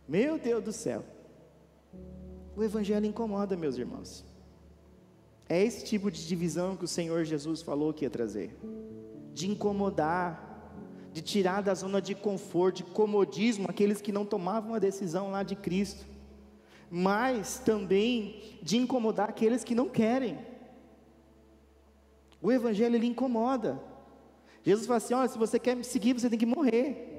[0.08, 1.04] Meu Deus do céu.
[2.56, 4.24] O Evangelho incomoda, meus irmãos.
[5.47, 8.56] É esse tipo de divisão que o Senhor Jesus falou que ia trazer
[9.34, 10.71] de incomodar,
[11.12, 15.43] de tirar da zona de conforto, de comodismo, aqueles que não tomavam a decisão lá
[15.43, 16.06] de Cristo,
[16.89, 20.38] mas também de incomodar aqueles que não querem.
[22.41, 23.82] O Evangelho ele incomoda.
[24.63, 27.10] Jesus fala assim: olha, se você quer me seguir, você tem que morrer.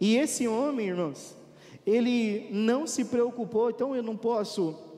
[0.00, 1.36] E esse homem, irmãos,
[1.84, 4.93] ele não se preocupou, então eu não posso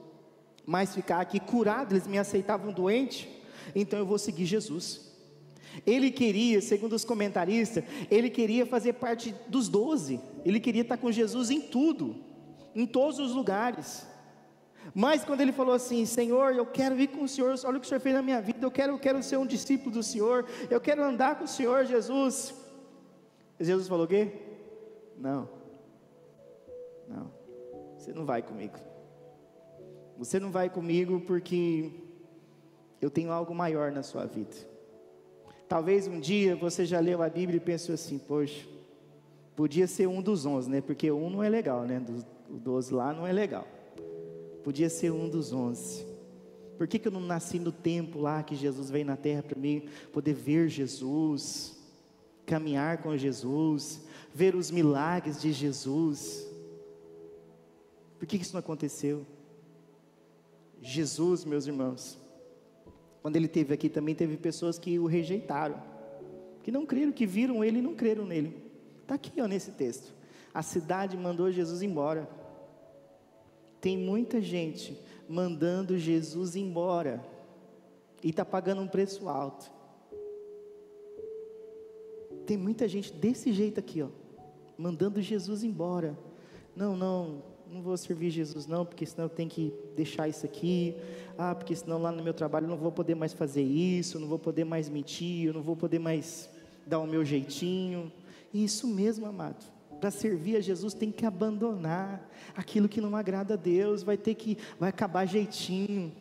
[0.66, 3.31] mais ficar aqui curado, eles me aceitavam doente,
[3.74, 5.07] então eu vou seguir Jesus.
[5.87, 11.12] Ele queria, segundo os comentaristas, ele queria fazer parte dos doze, ele queria estar com
[11.12, 12.16] Jesus em tudo,
[12.74, 14.07] em todos os lugares.
[14.94, 17.87] Mas quando ele falou assim, Senhor, eu quero ir com o Senhor, olha o que
[17.87, 20.46] o Senhor fez na minha vida, eu quero, eu quero ser um discípulo do Senhor,
[20.70, 22.55] eu quero andar com o Senhor, Jesus.
[23.61, 24.33] Jesus falou o quê?
[25.18, 25.48] Não,
[27.09, 27.33] não,
[27.96, 28.79] você não vai comigo.
[30.18, 31.90] Você não vai comigo porque
[33.00, 34.57] eu tenho algo maior na sua vida.
[35.68, 38.66] Talvez um dia você já leu a Bíblia e pensou assim, poxa,
[39.55, 40.81] podia ser um dos onze, né?
[40.81, 42.02] Porque um não é legal, né?
[42.48, 43.66] O doze lá não é legal.
[44.62, 46.07] Podia ser um dos onze.
[46.79, 49.59] Por que, que eu não nasci no tempo lá que Jesus veio na terra para
[49.59, 51.76] mim poder ver Jesus,
[52.44, 54.00] caminhar com Jesus,
[54.35, 56.46] ver os milagres de Jesus?
[58.18, 59.26] Por que, que isso não aconteceu?
[60.87, 62.16] Jesus, meus irmãos,
[63.20, 65.83] quando ele esteve aqui também teve pessoas que o rejeitaram,
[66.62, 68.57] que não creram, que viram ele e não creram nele.
[69.03, 70.14] Está aqui ó, nesse texto.
[70.55, 72.29] A cidade mandou Jesus embora.
[73.81, 74.96] Tem muita gente
[75.29, 77.20] mandando Jesus embora
[78.22, 79.68] e está pagando um preço alto.
[82.46, 84.09] Tem muita gente desse jeito aqui, ó,
[84.79, 86.16] mandando Jesus embora.
[86.77, 90.94] Não, não, não vou servir Jesus não, porque senão eu tenho que deixar isso aqui.
[91.37, 94.29] Ah, porque senão lá no meu trabalho eu não vou poder mais fazer isso, não
[94.29, 96.48] vou poder mais mentir, eu não vou poder mais
[96.87, 98.12] dar o meu jeitinho.
[98.52, 99.64] Isso mesmo, amado.
[100.00, 104.35] Para servir a Jesus tem que abandonar aquilo que não agrada a Deus, vai ter
[104.35, 106.12] que vai acabar jeitinho.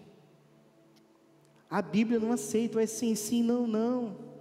[1.69, 4.34] A Bíblia não aceita, é sim, sim, não, não.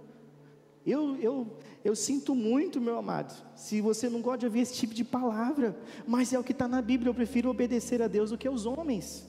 [0.85, 4.93] Eu, eu, eu sinto muito, meu amado, se você não gosta de ouvir esse tipo
[4.93, 7.09] de palavra, mas é o que está na Bíblia.
[7.09, 9.25] Eu prefiro obedecer a Deus do que aos homens.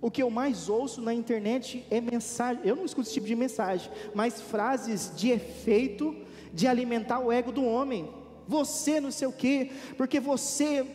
[0.00, 2.62] O que eu mais ouço na internet é mensagem.
[2.64, 6.14] Eu não escuto esse tipo de mensagem, mas frases de efeito
[6.52, 8.08] de alimentar o ego do homem.
[8.46, 10.86] Você não sei o quê, porque você,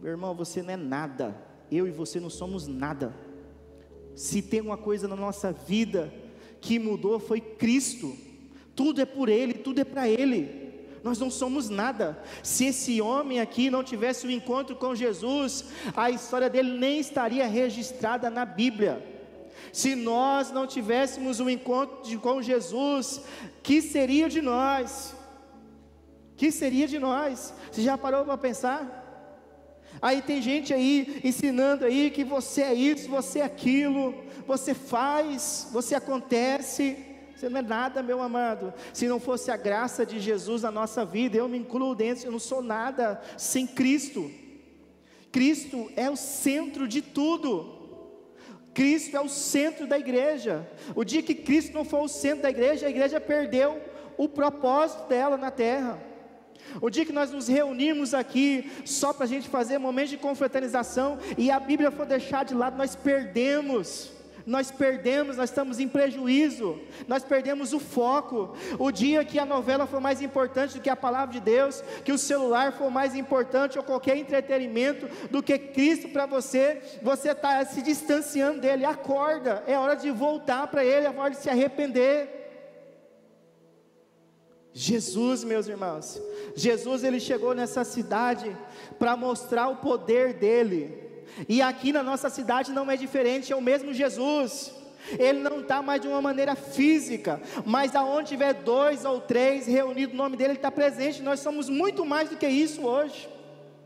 [0.00, 1.34] meu irmão, você não é nada.
[1.70, 3.16] Eu e você não somos nada.
[4.14, 6.12] Se tem uma coisa na nossa vida
[6.60, 8.14] que mudou foi Cristo.
[8.74, 10.62] Tudo é por Ele, tudo é para Ele.
[11.02, 12.22] Nós não somos nada.
[12.42, 15.64] Se esse homem aqui não tivesse o um encontro com Jesus,
[15.96, 19.04] a história dele nem estaria registrada na Bíblia.
[19.72, 23.22] Se nós não tivéssemos um encontro de, com Jesus,
[23.62, 25.14] que seria de nós?
[26.36, 27.52] Que seria de nós?
[27.70, 29.00] Você já parou para pensar?
[30.00, 34.14] Aí tem gente aí ensinando aí que você é isso, você é aquilo,
[34.46, 37.11] você faz, você acontece.
[37.42, 38.72] Você não é nada, meu amado.
[38.92, 42.30] Se não fosse a graça de Jesus na nossa vida, eu me incluo dentro, eu
[42.30, 44.30] não sou nada sem Cristo.
[45.32, 47.80] Cristo é o centro de tudo.
[48.72, 50.64] Cristo é o centro da igreja.
[50.94, 53.82] O dia que Cristo não for o centro da igreja, a igreja perdeu
[54.16, 56.00] o propósito dela na terra.
[56.80, 61.18] O dia que nós nos reunirmos aqui só para a gente fazer momentos de confraternização
[61.36, 64.12] e a Bíblia for deixar de lado, nós perdemos
[64.46, 68.54] nós perdemos, nós estamos em prejuízo, nós perdemos o foco.
[68.78, 72.12] O dia que a novela for mais importante do que a palavra de Deus, que
[72.12, 77.64] o celular for mais importante ou qualquer entretenimento do que Cristo para você, você está
[77.64, 78.84] se distanciando dele.
[78.84, 82.42] Acorda, é hora de voltar para Ele, é hora de se arrepender.
[84.74, 86.20] Jesus, meus irmãos,
[86.56, 88.56] Jesus ele chegou nessa cidade
[88.98, 91.11] para mostrar o poder dele.
[91.48, 94.72] E aqui na nossa cidade não é diferente, é o mesmo Jesus.
[95.18, 100.14] Ele não está mais de uma maneira física, mas aonde tiver dois ou três reunidos
[100.14, 101.22] no nome dele, ele está presente.
[101.22, 103.28] Nós somos muito mais do que isso hoje,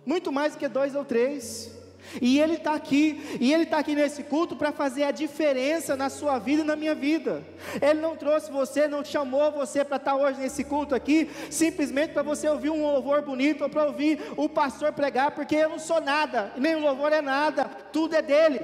[0.05, 1.75] muito mais do que dois ou três.
[2.20, 6.08] E Ele está aqui, e Ele está aqui nesse culto para fazer a diferença na
[6.08, 7.42] sua vida e na minha vida.
[7.80, 12.12] Ele não trouxe você, não chamou você para estar tá hoje nesse culto aqui, simplesmente
[12.12, 15.78] para você ouvir um louvor bonito ou para ouvir o pastor pregar, porque eu não
[15.78, 18.60] sou nada, nem o louvor é nada, tudo é dele,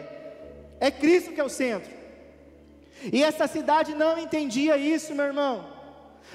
[0.80, 1.90] é Cristo que é o centro.
[3.12, 5.72] E essa cidade não entendia isso, meu irmão.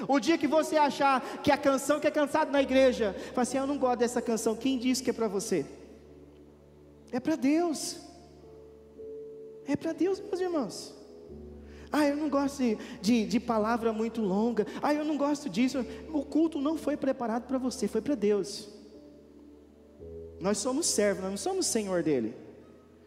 [0.07, 3.57] O dia que você achar que a canção que é cantada na igreja, fala assim:
[3.57, 5.65] Eu não gosto dessa canção, quem disse que é para você?
[7.11, 7.97] É para Deus.
[9.65, 10.95] É para Deus, meus irmãos.
[11.91, 12.61] Ah, eu não gosto
[13.01, 14.65] de, de, palavra muito longa.
[14.81, 15.85] Ah, eu não gosto disso.
[16.11, 18.69] O culto não foi preparado para você, foi para Deus.
[20.39, 22.35] Nós somos servos, nós não somos senhor dele.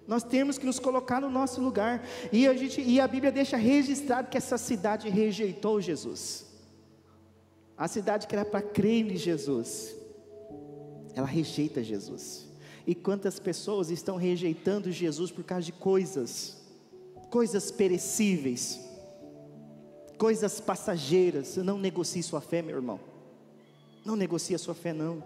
[0.06, 2.04] Nós temos que nos colocar no nosso lugar.
[2.32, 6.46] E a, gente, e a Bíblia deixa registrado que essa cidade rejeitou Jesus.
[7.76, 9.94] A cidade que era para crer em Jesus,
[11.14, 12.49] ela rejeita Jesus.
[12.87, 16.57] E quantas pessoas estão rejeitando Jesus por causa de coisas,
[17.31, 18.81] coisas perecíveis,
[20.19, 21.57] coisas passageiras.
[21.57, 23.01] Não negocie sua fé, meu irmão.
[24.05, 25.23] Não negocia sua fé, não.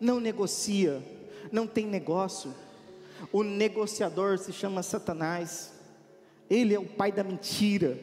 [0.00, 1.02] Não negocia,
[1.50, 2.54] não tem negócio.
[3.32, 5.72] O negociador se chama Satanás.
[6.48, 7.98] Ele é o pai da mentira.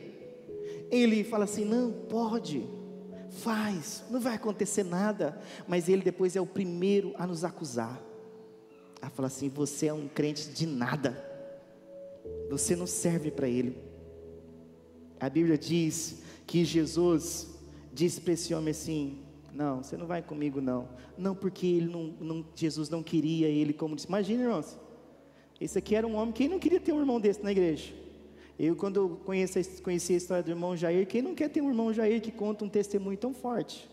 [0.92, 2.68] Ele fala assim: não pode,
[3.42, 5.40] faz, não vai acontecer nada.
[5.68, 8.02] Mas ele depois é o primeiro a nos acusar.
[9.02, 11.24] A falar assim: você é um crente de nada.
[12.50, 13.78] Você não serve para ele.
[15.20, 17.50] A Bíblia diz que Jesus
[17.94, 19.20] disse para esse homem assim:
[19.54, 20.88] Não, você não vai comigo, não.
[21.18, 24.08] Não, porque ele não, não, Jesus não queria ele como disse.
[24.08, 24.78] Imagina, irmãos.
[25.60, 27.94] Esse aqui era um homem, quem não queria ter um irmão desse na igreja?
[28.60, 31.94] Eu, quando conheci, conheci a história do irmão Jair, quem não quer ter um irmão
[31.94, 33.90] Jair que conta um testemunho tão forte?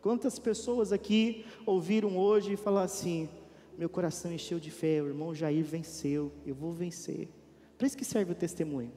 [0.00, 3.28] Quantas pessoas aqui ouviram hoje e falaram assim:
[3.80, 7.30] Meu coração encheu de fé, o irmão Jair venceu, eu vou vencer.
[7.78, 8.92] Para isso que serve o testemunho.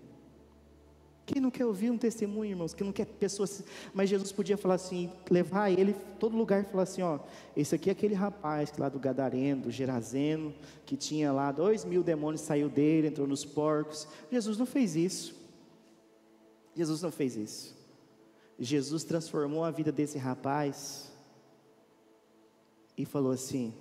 [1.26, 2.74] Quem não quer ouvir um testemunho, irmãos?
[2.74, 3.64] Quem não quer pessoas.
[3.94, 7.20] Mas Jesus podia falar assim, levar ele todo lugar e falar assim: ó,
[7.56, 10.54] esse aqui é aquele rapaz que lá do Gadareno, do Gerazeno,
[10.86, 14.06] que tinha lá dois mil demônios, saiu dele, entrou nos porcos.
[14.30, 15.34] Jesus não fez isso.
[16.76, 17.74] Jesus não fez isso.
[18.60, 21.10] Jesus transformou a vida desse rapaz
[22.98, 23.74] e falou assim: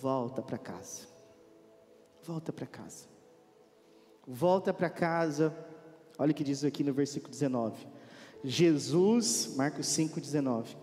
[0.00, 1.06] volta para casa.
[2.24, 3.06] Volta para casa.
[4.26, 5.54] Volta para casa
[6.18, 7.86] Olha o que diz aqui no versículo 19.
[8.42, 10.76] Jesus, Marcos 5, 19.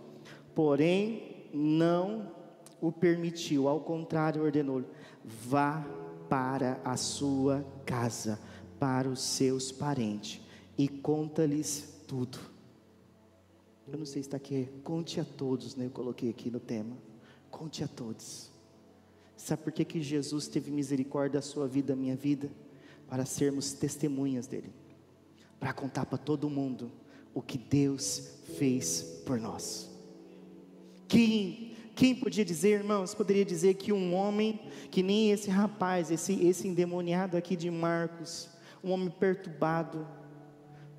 [0.56, 2.32] Porém, não
[2.80, 4.86] o permitiu, ao contrário, ordenou:
[5.24, 5.86] vá
[6.30, 8.40] para a sua casa,
[8.80, 10.42] para os seus parentes,
[10.78, 12.40] e conta-lhes tudo.
[13.88, 15.86] Eu não sei se está aqui, conte a todos, né?
[15.86, 16.98] Eu coloquei aqui no tema.
[17.52, 18.50] Conte a todos.
[19.38, 22.50] Sabe por que, que Jesus teve misericórdia da sua vida, da minha vida?
[23.08, 24.74] Para sermos testemunhas dele
[25.60, 26.92] para contar para todo mundo
[27.34, 29.90] o que Deus fez por nós.
[31.08, 34.60] Quem, quem podia dizer, irmãos, poderia dizer que um homem,
[34.92, 38.50] que nem esse rapaz, esse, esse endemoniado aqui de Marcos,
[38.84, 40.08] um homem perturbado,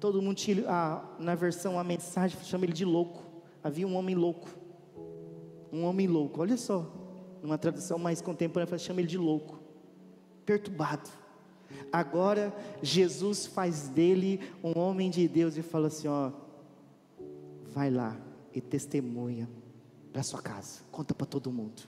[0.01, 3.23] todo mundo tinha, ah, na versão, a mensagem chama ele de louco,
[3.63, 4.49] havia um homem louco,
[5.73, 6.93] um homem louco, olha só,
[7.47, 9.59] numa tradução mais contemporânea, chama ele de louco,
[10.45, 11.09] perturbado,
[11.93, 16.31] Agora Jesus faz dele um homem de Deus e fala assim: ó,
[17.73, 18.17] vai lá
[18.53, 19.49] e testemunha
[20.13, 21.83] para sua casa, conta para todo mundo,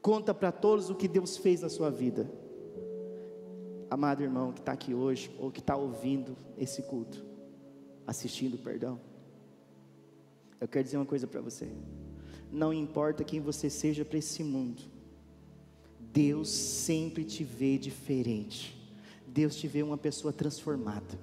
[0.00, 2.30] conta para todos o que Deus fez na sua vida.
[3.88, 7.24] Amado irmão que está aqui hoje, ou que está ouvindo esse culto,
[8.06, 9.00] assistindo, perdão,
[10.60, 11.68] eu quero dizer uma coisa para você:
[12.52, 14.82] não importa quem você seja para esse mundo,
[16.12, 18.74] Deus sempre te vê diferente.
[19.26, 21.18] Deus te vê uma pessoa transformada.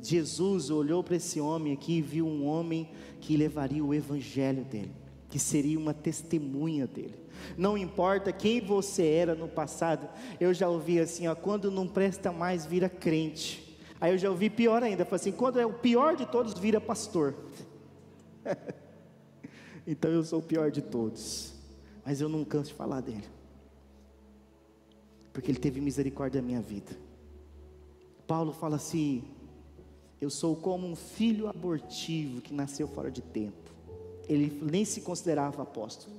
[0.00, 2.88] Jesus olhou para esse homem aqui e viu um homem
[3.20, 4.92] que levaria o evangelho dele,
[5.28, 7.16] que seria uma testemunha dele.
[7.56, 12.30] Não importa quem você era no passado, eu já ouvi assim, ó, quando não presta
[12.30, 13.76] mais vira crente.
[14.00, 16.80] Aí eu já ouvi pior ainda, falei assim, quando é o pior de todos vira
[16.80, 17.34] pastor.
[19.86, 21.52] então eu sou o pior de todos.
[22.04, 23.24] Mas eu não canso de falar dele.
[25.32, 26.96] Porque ele teve misericórdia da minha vida.
[28.26, 29.24] Paulo fala assim:
[30.20, 33.74] Eu sou como um filho abortivo que nasceu fora de tempo.
[34.28, 36.16] Ele nem se considerava apóstolo,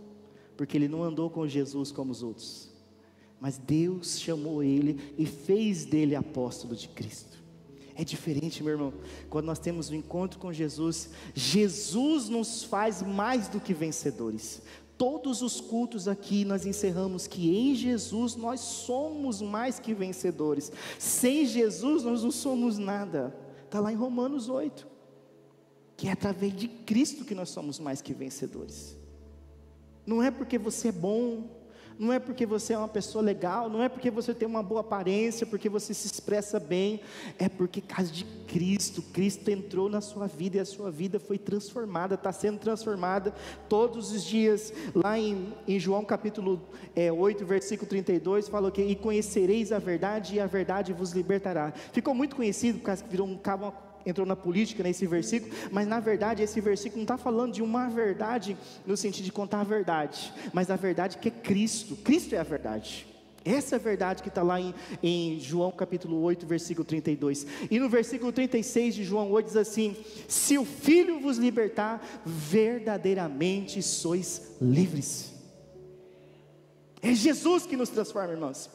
[0.56, 2.70] porque ele não andou com Jesus como os outros.
[3.40, 7.37] Mas Deus chamou ele e fez dele apóstolo de Cristo.
[8.00, 8.94] É diferente, meu irmão.
[9.28, 14.62] Quando nós temos um encontro com Jesus, Jesus nos faz mais do que vencedores.
[15.00, 20.72] Todos os cultos aqui nós encerramos que em Jesus nós somos mais que vencedores.
[21.00, 23.36] Sem Jesus nós não somos nada.
[23.66, 24.88] Está lá em Romanos 8.
[25.96, 28.96] Que é através de Cristo que nós somos mais que vencedores.
[30.06, 31.50] Não é porque você é bom,
[32.00, 34.82] não é porque você é uma pessoa legal, não é porque você tem uma boa
[34.82, 37.02] aparência, porque você se expressa bem,
[37.40, 41.38] é porque causa de Cristo, Cristo entrou na sua vida e a sua vida foi
[41.38, 43.34] transformada, está sendo transformada
[43.68, 44.74] todos os dias.
[44.94, 46.62] Lá em, em João capítulo
[46.96, 51.74] é, 8, versículo 32, fala que e conhecereis a verdade e a verdade vos libertará.
[51.92, 53.74] Ficou muito conhecido, por causa que virou um cabo
[54.10, 57.90] entrou na política nesse versículo, mas na verdade esse versículo não está falando de uma
[57.90, 61.96] verdade no sentido de contar a verdade, mas a verdade que é Cristo.
[61.98, 63.06] Cristo é a verdade.
[63.44, 67.48] Essa é a verdade que está lá em, em, João capítulo 8, versículo 32.
[67.72, 69.96] E no versículo 36 de João 8 diz assim:
[70.28, 75.32] Se o Filho vos libertar, verdadeiramente sois livres.
[77.02, 78.70] É Jesus que nos transforma, irmãos.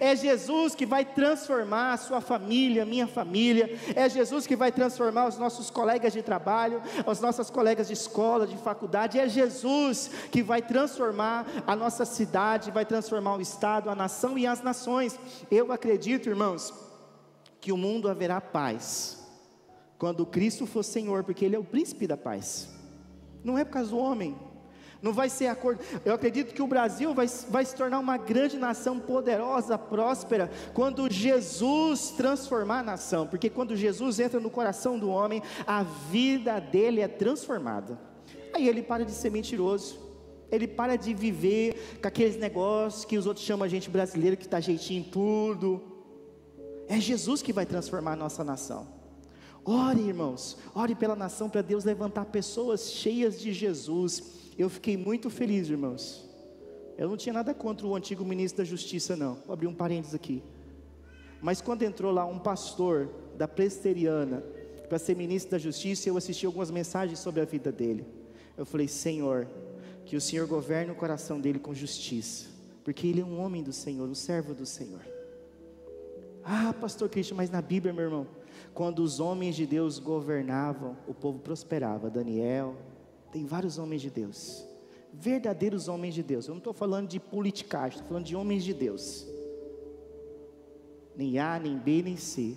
[0.00, 3.78] É Jesus que vai transformar a sua família, a minha família.
[3.94, 8.46] É Jesus que vai transformar os nossos colegas de trabalho, as nossas colegas de escola,
[8.46, 9.18] de faculdade.
[9.18, 14.46] É Jesus que vai transformar a nossa cidade, vai transformar o Estado, a nação e
[14.46, 15.18] as nações.
[15.50, 16.72] Eu acredito, irmãos,
[17.60, 19.24] que o mundo haverá paz
[19.98, 22.68] quando Cristo for Senhor, porque Ele é o príncipe da paz.
[23.42, 24.36] Não é por causa do homem,
[25.02, 25.80] não vai ser acordo.
[26.04, 31.10] Eu acredito que o Brasil vai, vai se tornar uma grande nação poderosa, próspera, quando
[31.10, 37.00] Jesus transformar a nação, porque quando Jesus entra no coração do homem, a vida dele
[37.00, 37.98] é transformada.
[38.52, 39.98] Aí ele para de ser mentiroso,
[40.50, 44.44] ele para de viver com aqueles negócios que os outros chamam a gente brasileiro que
[44.44, 45.82] está jeitinho em tudo.
[46.88, 48.86] É Jesus que vai transformar a nossa nação.
[49.64, 55.28] Ore, irmãos, ore pela nação para Deus levantar pessoas cheias de Jesus eu fiquei muito
[55.30, 56.24] feliz, irmãos.
[56.96, 59.34] Eu não tinha nada contra o antigo ministro da Justiça, não.
[59.46, 60.42] Vou abrir um parênteses aqui.
[61.42, 64.42] Mas quando entrou lá um pastor da presteriana
[64.88, 68.06] para ser ministro da Justiça, eu assisti algumas mensagens sobre a vida dele.
[68.56, 69.46] Eu falei, Senhor,
[70.06, 72.46] que o Senhor governe o coração dele com justiça,
[72.84, 75.02] porque ele é um homem do Senhor, um servo do Senhor.
[76.42, 78.26] Ah, pastor Cristian, mas na Bíblia, meu irmão,
[78.72, 82.08] quando os homens de Deus governavam, o povo prosperava.
[82.08, 82.76] Daniel,
[83.32, 84.64] tem vários homens de Deus,
[85.12, 86.46] verdadeiros homens de Deus.
[86.46, 89.26] Eu não estou falando de politicagem, estou falando de homens de Deus.
[91.16, 92.56] Nem A, nem B, nem C.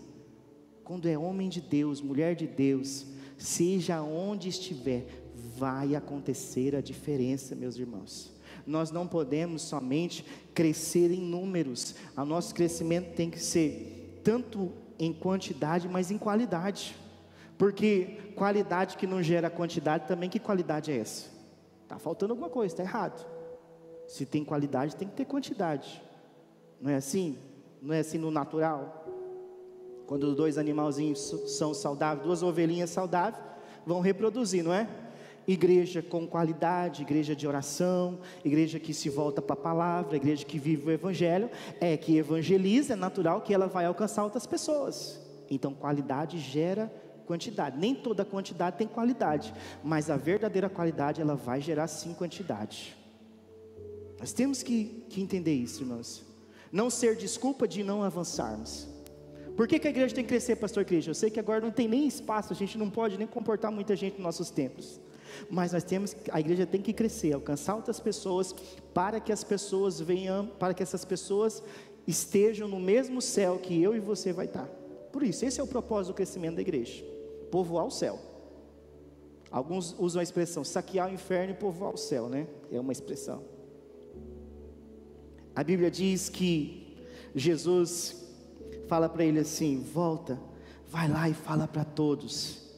[0.83, 3.05] Quando é homem de Deus, mulher de Deus,
[3.37, 5.05] seja onde estiver,
[5.55, 8.31] vai acontecer a diferença, meus irmãos.
[8.65, 15.13] Nós não podemos somente crescer em números, o nosso crescimento tem que ser tanto em
[15.13, 16.95] quantidade, mas em qualidade.
[17.59, 21.29] Porque qualidade que não gera quantidade, também que qualidade é essa?
[21.83, 23.27] Está faltando alguma coisa, está errado.
[24.07, 26.01] Se tem qualidade, tem que ter quantidade.
[26.79, 27.37] Não é assim?
[27.81, 29.05] Não é assim no natural?
[30.07, 31.19] Quando dois animalzinhos
[31.57, 33.43] são saudáveis, duas ovelhinhas saudáveis,
[33.85, 34.87] vão reproduzir, não é?
[35.45, 40.57] Igreja com qualidade, igreja de oração, igreja que se volta para a palavra, igreja que
[40.57, 41.49] vive o evangelho,
[41.81, 45.19] é que evangeliza, é natural que ela vai alcançar outras pessoas.
[45.49, 46.89] Então, qualidade gera
[47.29, 47.77] quantidade.
[47.77, 49.53] Nem toda quantidade tem qualidade,
[49.83, 52.97] mas a verdadeira qualidade ela vai gerar sim quantidade.
[54.19, 56.25] Nós temos que, que entender isso, irmãos.
[56.71, 58.87] Não ser desculpa de não avançarmos.
[59.55, 61.11] Por que, que a igreja tem que crescer, pastor Cristian?
[61.11, 63.95] Eu sei que agora não tem nem espaço, a gente não pode nem comportar muita
[63.95, 64.99] gente nos nossos templos.
[65.51, 68.55] Mas nós temos, a igreja tem que crescer, alcançar outras pessoas,
[68.91, 71.61] para que as pessoas venham, para que essas pessoas
[72.07, 74.65] estejam no mesmo céu que eu e você vai estar.
[75.11, 77.18] Por isso, esse é o propósito do crescimento da igreja
[77.51, 78.19] povoar o céu.
[79.51, 82.47] Alguns usam a expressão saquear o inferno e povoar o céu, né?
[82.71, 83.43] É uma expressão.
[85.55, 86.97] A Bíblia diz que
[87.35, 88.15] Jesus
[88.87, 90.39] fala para ele assim: volta,
[90.87, 92.69] vai lá e fala para todos.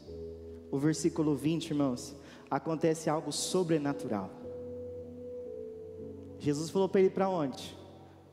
[0.71, 2.15] O versículo 20, irmãos,
[2.49, 4.29] acontece algo sobrenatural.
[6.39, 7.77] Jesus falou para ele para onde?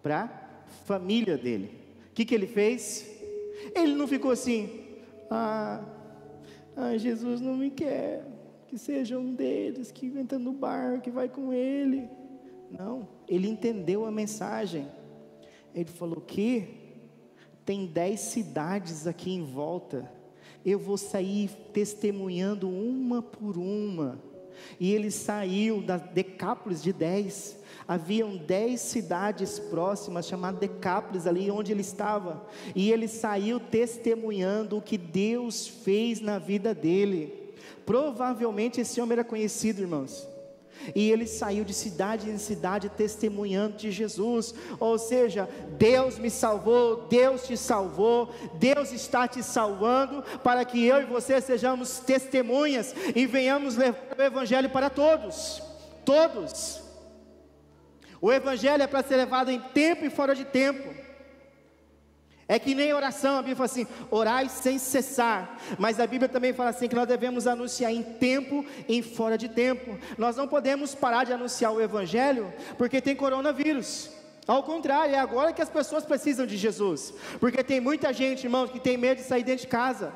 [0.02, 1.70] Para família dele.
[2.10, 3.06] O que, que ele fez?
[3.74, 4.86] Ele não ficou assim,
[5.30, 5.84] ah,
[6.78, 8.24] ah, Jesus não me quer.
[8.68, 12.08] Que seja um deles que entra no barco, que vai com ele.
[12.70, 14.86] Não, ele entendeu a mensagem.
[15.74, 16.68] Ele falou que
[17.64, 20.10] tem dez cidades aqui em volta.
[20.64, 24.18] Eu vou sair testemunhando uma por uma.
[24.78, 31.72] E ele saiu da Decápolis de dez haviam dez cidades próximas, chamadas Decápolis, ali onde
[31.72, 37.54] ele estava, e ele saiu testemunhando o que Deus fez na vida dele.
[37.86, 40.28] Provavelmente esse homem era conhecido, irmãos.
[40.94, 44.54] E ele saiu de cidade em cidade testemunhando de Jesus.
[44.78, 45.48] Ou seja,
[45.78, 51.40] Deus me salvou, Deus te salvou, Deus está te salvando para que eu e você
[51.40, 55.62] sejamos testemunhas e venhamos levar o Evangelho para todos.
[56.04, 56.82] Todos.
[58.20, 61.07] O Evangelho é para ser levado em tempo e fora de tempo.
[62.50, 65.60] É que nem oração, a Bíblia fala assim: orai sem cessar.
[65.78, 69.50] Mas a Bíblia também fala assim: que nós devemos anunciar em tempo e fora de
[69.50, 69.98] tempo.
[70.16, 74.10] Nós não podemos parar de anunciar o Evangelho porque tem coronavírus.
[74.46, 77.12] Ao contrário, é agora que as pessoas precisam de Jesus.
[77.38, 80.10] Porque tem muita gente, irmãos, que tem medo de sair dentro de casa.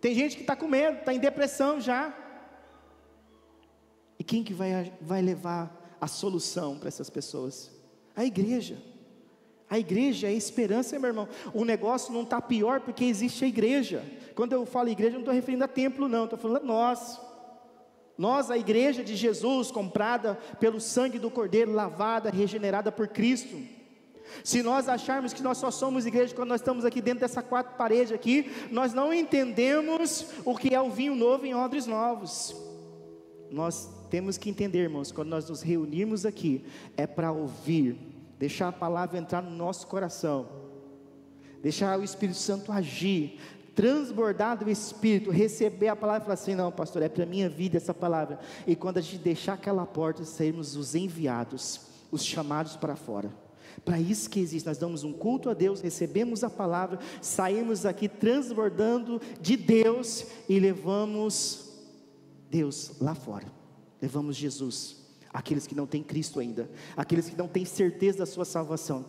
[0.00, 2.14] Tem gente que está com medo, está em depressão já.
[4.16, 7.72] E quem que vai, vai levar a solução para essas pessoas.
[8.14, 8.80] A igreja.
[9.68, 11.28] A igreja é esperança, meu irmão.
[11.52, 14.04] O negócio não está pior porque existe a igreja.
[14.34, 17.20] Quando eu falo igreja, não estou referindo a templo, não, estou falando a nós.
[18.16, 23.56] Nós, a igreja de Jesus, comprada pelo sangue do Cordeiro, lavada, regenerada por Cristo.
[24.42, 27.76] Se nós acharmos que nós só somos igreja quando nós estamos aqui dentro dessa quatro
[27.76, 32.54] paredes aqui, nós não entendemos o que é o vinho novo em odres novos.
[33.50, 36.64] Nós temos que entender, irmãos, quando nós nos reunirmos aqui,
[36.96, 37.96] é para ouvir,
[38.38, 40.48] deixar a palavra entrar no nosso coração,
[41.62, 43.40] deixar o Espírito Santo agir,
[43.74, 47.48] transbordar do Espírito, receber a palavra e falar assim: não, pastor, é para a minha
[47.48, 48.38] vida essa palavra.
[48.66, 51.80] E quando a gente deixar aquela porta, sairmos os enviados,
[52.10, 53.30] os chamados para fora.
[53.84, 58.08] Para isso que existe, nós damos um culto a Deus, recebemos a palavra, saímos aqui
[58.08, 61.70] transbordando de Deus e levamos
[62.50, 63.46] Deus lá fora.
[64.00, 65.05] Levamos Jesus,
[65.36, 69.04] aqueles que não têm Cristo ainda, aqueles que não têm certeza da sua salvação.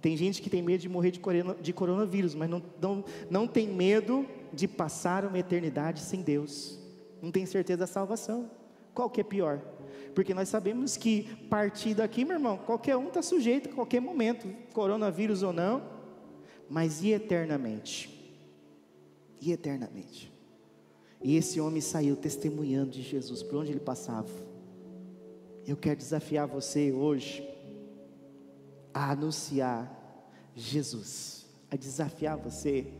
[0.00, 3.48] Tem gente que tem medo de morrer de, corona, de coronavírus, mas não, não, não
[3.48, 6.78] tem medo de passar uma eternidade sem Deus.
[7.20, 8.48] Não tem certeza da salvação.
[8.94, 9.60] Qual que é pior?
[10.14, 14.46] Porque nós sabemos que partir daqui, meu irmão, qualquer um está sujeito a qualquer momento,
[14.72, 15.82] coronavírus ou não,
[16.70, 18.08] mas e eternamente?
[19.40, 20.32] E eternamente?
[21.20, 24.51] E esse homem saiu testemunhando de Jesus por onde ele passava.
[25.66, 27.48] Eu quero desafiar você hoje
[28.92, 29.90] a anunciar
[30.54, 32.92] Jesus, a desafiar você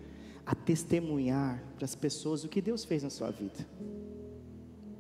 [0.44, 3.66] a testemunhar para as pessoas o que Deus fez na sua vida,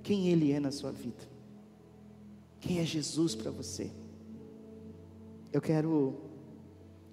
[0.02, 1.22] quem Ele é na sua vida,
[2.60, 3.90] quem é Jesus para você.
[5.52, 6.20] Eu quero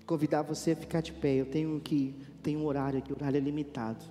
[0.05, 1.35] convidar você a ficar de pé.
[1.35, 4.05] Eu tenho que tenho um horário aqui, o horário é limitado.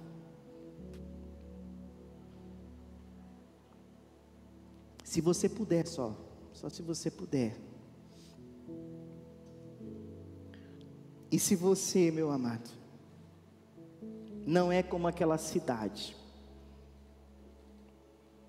[5.02, 6.14] Se você puder só,
[6.58, 7.56] só se você puder.
[11.30, 12.68] E se você, meu amado,
[14.44, 16.16] não é como aquela cidade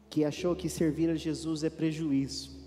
[0.10, 2.58] que achou que servir a Jesus é prejuízo,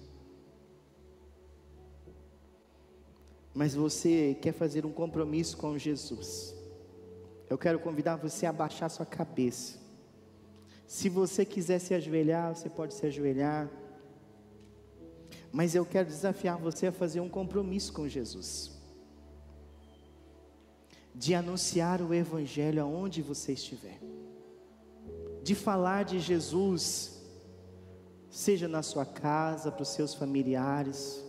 [3.53, 6.55] mas você quer fazer um compromisso com Jesus,
[7.51, 9.77] eu quero convidar você a baixar sua cabeça.
[10.87, 13.69] Se você quiser se ajoelhar, você pode se ajoelhar.
[15.53, 18.73] Mas eu quero desafiar você a fazer um compromisso com Jesus.
[21.15, 24.01] De anunciar o Evangelho aonde você estiver,
[25.43, 27.21] de falar de Jesus,
[28.31, 31.23] seja na sua casa, para os seus familiares,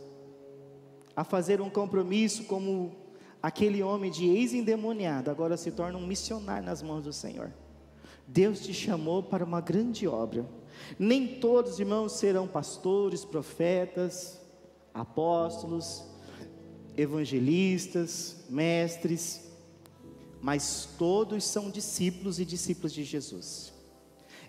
[1.14, 2.96] a fazer um compromisso como
[3.42, 7.52] aquele homem de ex-endemoniado, agora se torna um missionário nas mãos do Senhor.
[8.28, 10.46] Deus te chamou para uma grande obra.
[10.98, 14.40] Nem todos, irmãos, serão pastores, profetas,
[14.94, 16.04] apóstolos,
[16.96, 19.42] evangelistas, mestres,
[20.42, 23.74] mas todos são discípulos e discípulos de Jesus.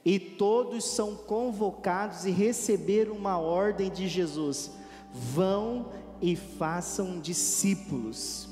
[0.05, 4.71] E todos são convocados e receberam uma ordem de Jesus:
[5.13, 8.49] vão e façam discípulos.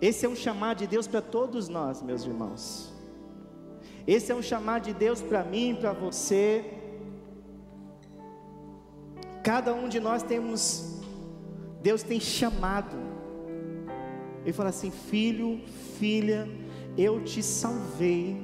[0.00, 2.97] Esse é um chamado de Deus para todos nós, meus irmãos.
[4.08, 6.64] Esse é um chamado de Deus para mim, para você.
[9.44, 10.98] Cada um de nós temos,
[11.82, 12.96] Deus tem chamado.
[14.42, 15.60] Ele fala assim: Filho,
[15.98, 16.48] filha,
[16.96, 18.40] eu te salvei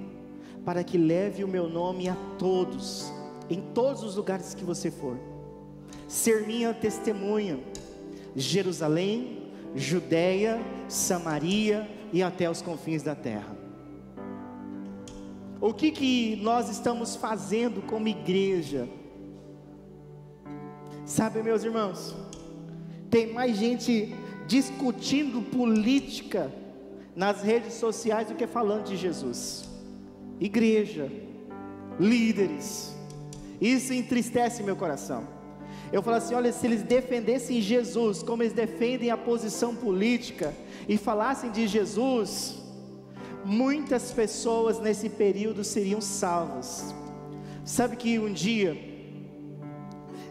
[0.66, 3.10] para que leve o meu nome a todos,
[3.48, 5.16] em todos os lugares que você for,
[6.06, 7.58] ser minha testemunha,
[8.36, 10.60] Jerusalém, Judéia,
[10.90, 13.53] Samaria e até os confins da terra.
[15.66, 18.86] O que que nós estamos fazendo como igreja?
[21.06, 22.14] Sabe, meus irmãos,
[23.08, 24.14] tem mais gente
[24.46, 26.52] discutindo política
[27.16, 29.66] nas redes sociais do que falando de Jesus.
[30.38, 31.10] Igreja,
[31.98, 32.94] líderes,
[33.58, 35.26] isso entristece meu coração.
[35.90, 40.54] Eu falo assim: olha, se eles defendessem Jesus como eles defendem a posição política
[40.86, 42.63] e falassem de Jesus,
[43.44, 46.94] muitas pessoas nesse período seriam salvas.
[47.64, 48.76] Sabe que um dia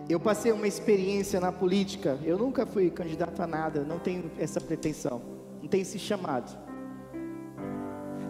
[0.09, 2.19] eu passei uma experiência na política.
[2.23, 5.21] Eu nunca fui candidato a nada, não tenho essa pretensão,
[5.61, 6.57] não tenho esse chamado.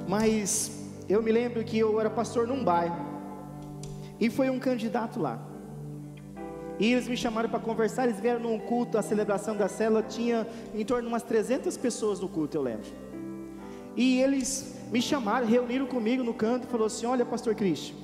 [0.07, 0.71] Mas
[1.09, 2.95] eu me lembro que eu era pastor num bairro
[4.19, 5.49] e foi um candidato lá.
[6.79, 10.47] E eles me chamaram para conversar, eles vieram num culto, a celebração da célula tinha
[10.73, 13.12] em torno de umas 300 pessoas no culto, eu lembro.
[13.95, 17.95] E eles me chamaram, reuniram comigo no canto e falou assim: "Olha, pastor Cristo,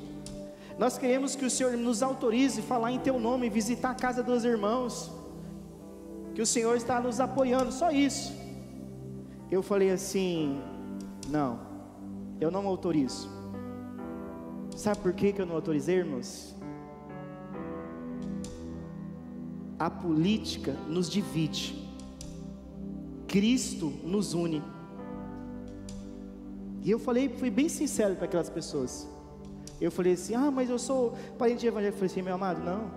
[0.79, 4.23] nós queremos que o Senhor nos autorize a falar em teu nome, visitar a casa
[4.23, 5.11] dos irmãos.
[6.33, 8.31] que o Senhor está nos apoiando, só isso.
[9.51, 10.61] Eu falei assim:
[11.27, 11.59] não,
[12.39, 13.29] eu não autorizo.
[14.73, 16.55] Sabe por que, que eu não autorizei, irmãos?
[19.77, 21.75] A política nos divide,
[23.27, 24.63] Cristo nos une.
[26.83, 29.07] E eu falei, fui bem sincero para aquelas pessoas.
[29.79, 31.93] Eu falei assim: ah, mas eu sou parente de evangelho.
[31.93, 32.91] Eu falei assim: meu amado, não.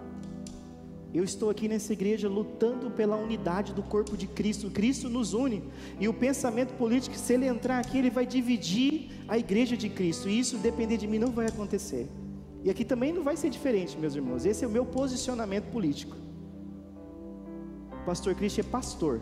[1.14, 4.70] Eu estou aqui nessa igreja lutando pela unidade do corpo de Cristo.
[4.70, 5.62] Cristo nos une.
[6.00, 10.28] E o pensamento político, se ele entrar aqui, ele vai dividir a igreja de Cristo.
[10.28, 12.08] E isso, depender de mim, não vai acontecer.
[12.64, 14.46] E aqui também não vai ser diferente, meus irmãos.
[14.46, 16.16] Esse é o meu posicionamento político.
[18.06, 19.20] Pastor Cristo é pastor.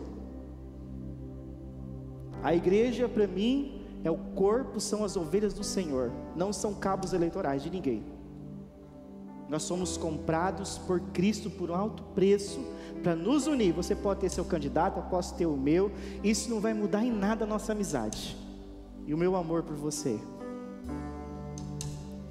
[2.43, 6.11] A igreja, para mim, é o corpo, são as ovelhas do Senhor.
[6.35, 8.03] Não são cabos eleitorais de ninguém.
[9.49, 12.61] Nós somos comprados por Cristo por um alto preço
[13.03, 13.73] para nos unir.
[13.73, 15.91] Você pode ter seu candidato, eu posso ter o meu.
[16.23, 18.37] Isso não vai mudar em nada a nossa amizade
[19.07, 20.19] e o meu amor por você.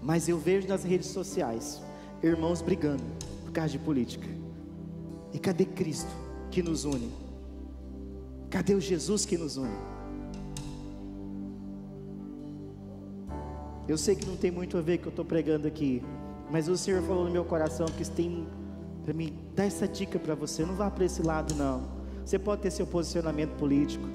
[0.02, 1.82] Mas eu vejo nas redes sociais
[2.24, 3.04] irmãos brigando
[3.44, 4.28] por causa de política.
[5.34, 6.10] E cadê Cristo
[6.50, 7.12] que nos une?
[8.50, 9.99] Cadê o Jesus que nos une?
[13.90, 16.04] Eu sei que não tem muito a ver com o que eu estou pregando aqui,
[16.52, 18.48] mas o Senhor falou no meu coração que tem
[19.04, 20.64] para mim dar essa dica para você.
[20.64, 21.82] Não vá para esse lado, não.
[22.24, 24.06] Você pode ter seu posicionamento político,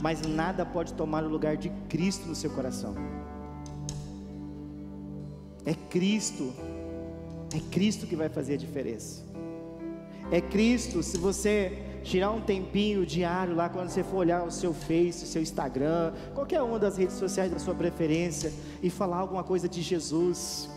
[0.00, 2.94] mas nada pode tomar o lugar de Cristo no seu coração.
[5.66, 6.52] É Cristo,
[7.56, 9.24] é Cristo que vai fazer a diferença.
[10.30, 14.72] É Cristo, se você tirar um tempinho diário lá quando você for olhar o seu
[14.72, 19.44] Face, o seu Instagram, qualquer uma das redes sociais da sua preferência e falar alguma
[19.44, 20.68] coisa de Jesus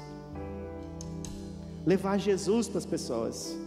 [1.86, 3.58] levar Jesus para as pessoas.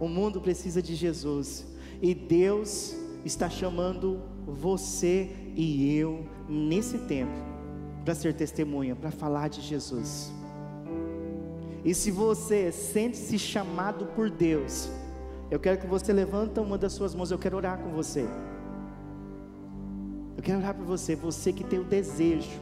[0.00, 1.64] O mundo precisa de Jesus
[2.02, 7.32] e Deus está chamando você e eu nesse tempo
[8.04, 10.30] para ser testemunha, para falar de Jesus.
[11.84, 14.88] E se você sente-se chamado por Deus,
[15.54, 18.26] eu quero que você levanta uma das suas mãos, eu quero orar com você.
[20.36, 22.60] Eu quero orar por você, você que tem o desejo,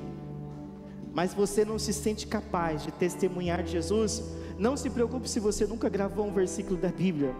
[1.14, 4.22] mas você não se sente capaz de testemunhar de Jesus,
[4.58, 7.34] não se preocupe se você nunca gravou um versículo da Bíblia.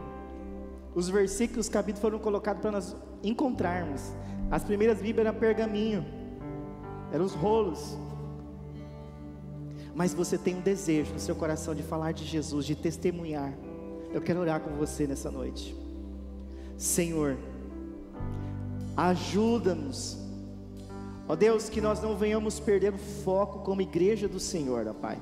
[0.94, 4.10] Os versículos, os capítulos foram colocados para nós encontrarmos.
[4.50, 6.02] As primeiras Bíblias eram pergaminho,
[7.12, 7.98] eram os rolos.
[9.94, 13.52] Mas você tem um desejo no seu coração de falar de Jesus, de testemunhar.
[14.12, 15.74] Eu quero orar com você nessa noite.
[16.76, 17.38] Senhor,
[18.96, 20.18] ajuda-nos.
[21.26, 25.18] Ó Deus, que nós não venhamos perder o foco como igreja do Senhor, ó Pai.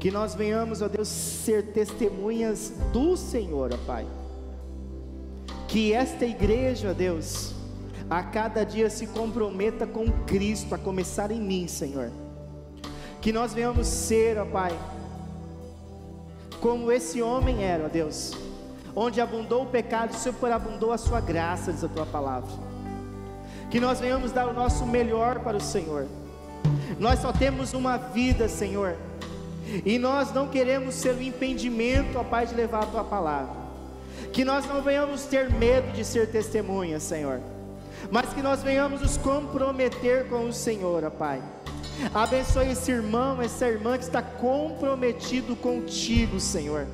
[0.00, 4.06] Que nós venhamos, ó Deus, ser testemunhas do Senhor, ó Pai.
[5.68, 7.52] Que esta igreja, ó Deus,
[8.08, 12.10] a cada dia se comprometa com Cristo, a começar em mim, Senhor.
[13.20, 14.72] Que nós venhamos ser, ó Pai,
[16.64, 18.32] como esse homem era, ó Deus,
[18.96, 22.48] onde abundou o pecado, o Senhor abundou a sua graça, diz a tua palavra.
[23.70, 26.06] Que nós venhamos dar o nosso melhor para o Senhor.
[26.98, 28.96] Nós só temos uma vida, Senhor.
[29.84, 33.54] E nós não queremos ser o impedimento, ó Pai, de levar a tua palavra.
[34.32, 37.42] Que nós não venhamos ter medo de ser testemunhas, Senhor.
[38.10, 41.42] Mas que nós venhamos nos comprometer com o Senhor, ó Pai.
[42.12, 46.86] Abençoe esse irmão, essa irmã que está comprometido contigo, Senhor.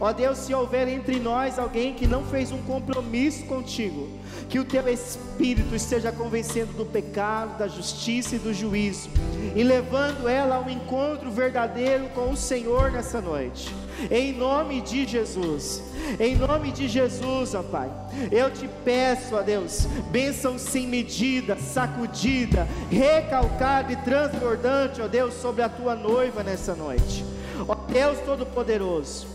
[0.00, 4.08] Ó Deus, se houver entre nós alguém que não fez um compromisso contigo,
[4.48, 9.10] que o teu Espírito esteja convencendo do pecado, da justiça e do juízo,
[9.54, 13.74] e levando ela ao encontro verdadeiro com o Senhor nessa noite.
[14.10, 15.82] Em nome de Jesus,
[16.18, 17.90] em nome de Jesus, ó Pai,
[18.30, 25.62] eu te peço, ó Deus, bênção sem medida, sacudida, recalcada e transbordante, ó Deus, sobre
[25.62, 27.24] a tua noiva nessa noite.
[27.68, 29.26] Ó Deus Todo-Poderoso,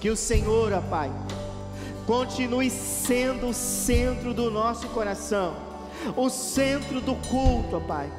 [0.00, 1.10] que o Senhor, ó Pai,
[2.06, 5.54] continue sendo o centro do nosso coração,
[6.16, 8.10] o centro do culto, ó Pai.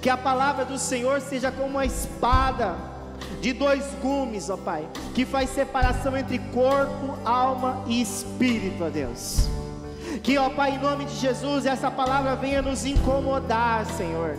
[0.00, 2.91] Que a palavra do Senhor seja como uma espada
[3.40, 9.48] de dois gumes, ó Pai, que faz separação entre corpo, alma e espírito, ó Deus.
[10.22, 14.36] Que, ó Pai, em nome de Jesus, essa palavra venha nos incomodar, Senhor.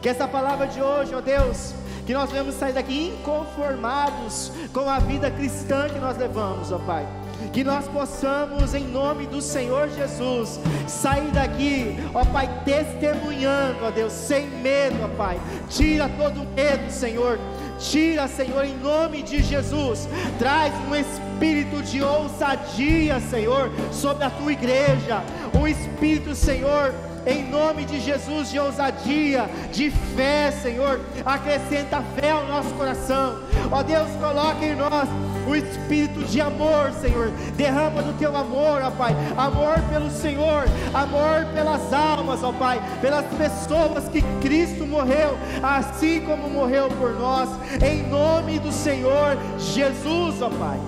[0.00, 1.74] Que essa palavra de hoje, ó Deus,
[2.06, 7.23] que nós venhamos sair daqui inconformados com a vida cristã que nós levamos, ó Pai
[7.52, 14.12] que nós possamos, em nome do Senhor Jesus, sair daqui, ó Pai, testemunhando, ó Deus,
[14.12, 15.40] sem medo, ó Pai.
[15.68, 17.38] Tira todo medo, Senhor.
[17.78, 20.08] Tira, Senhor, em nome de Jesus.
[20.38, 25.22] Traz um espírito de ousadia, Senhor, sobre a tua igreja,
[25.58, 26.94] um espírito, Senhor,
[27.26, 31.00] em nome de Jesus, de ousadia, de fé, Senhor.
[31.24, 33.40] Acrescenta fé ao nosso coração,
[33.70, 35.08] ó Deus, coloca em nós
[35.46, 37.30] o espírito de amor, Senhor.
[37.56, 43.24] Derrama do teu amor, ó Pai, amor pelo Senhor, amor pelas almas, ó Pai, pelas
[43.36, 47.48] pessoas que Cristo morreu, assim como morreu por nós,
[47.82, 50.78] em nome do Senhor Jesus, ó Pai.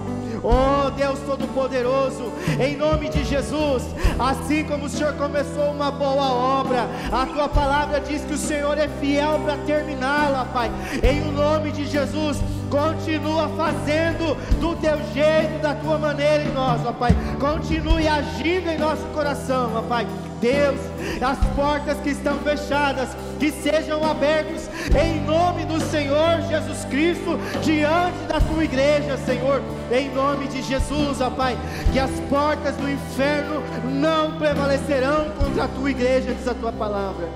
[0.43, 3.83] Oh Deus Todo-Poderoso, em nome de Jesus,
[4.17, 8.79] assim como o Senhor começou uma boa obra, a tua palavra diz que o Senhor
[8.79, 10.71] é fiel para terminá-la, Pai.
[11.03, 12.39] Em o nome de Jesus,
[12.71, 17.15] continua fazendo do teu jeito, da tua maneira em nós, ó Pai.
[17.41, 20.07] Continue agindo em nosso coração, ó Pai.
[20.41, 20.79] Deus,
[21.21, 23.09] as portas que estão fechadas,
[23.39, 30.11] que sejam abertas em nome do Senhor Jesus Cristo, diante da tua igreja, Senhor, em
[30.11, 31.57] nome de Jesus, ó Pai,
[31.93, 37.29] que as portas do inferno não prevalecerão contra a tua igreja, diz a tua palavra.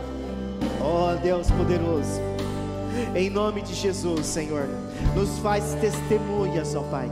[0.81, 2.21] Ó Deus poderoso,
[3.15, 4.69] em nome de Jesus, Senhor,
[5.15, 7.11] nos faz testemunhas, ó Pai,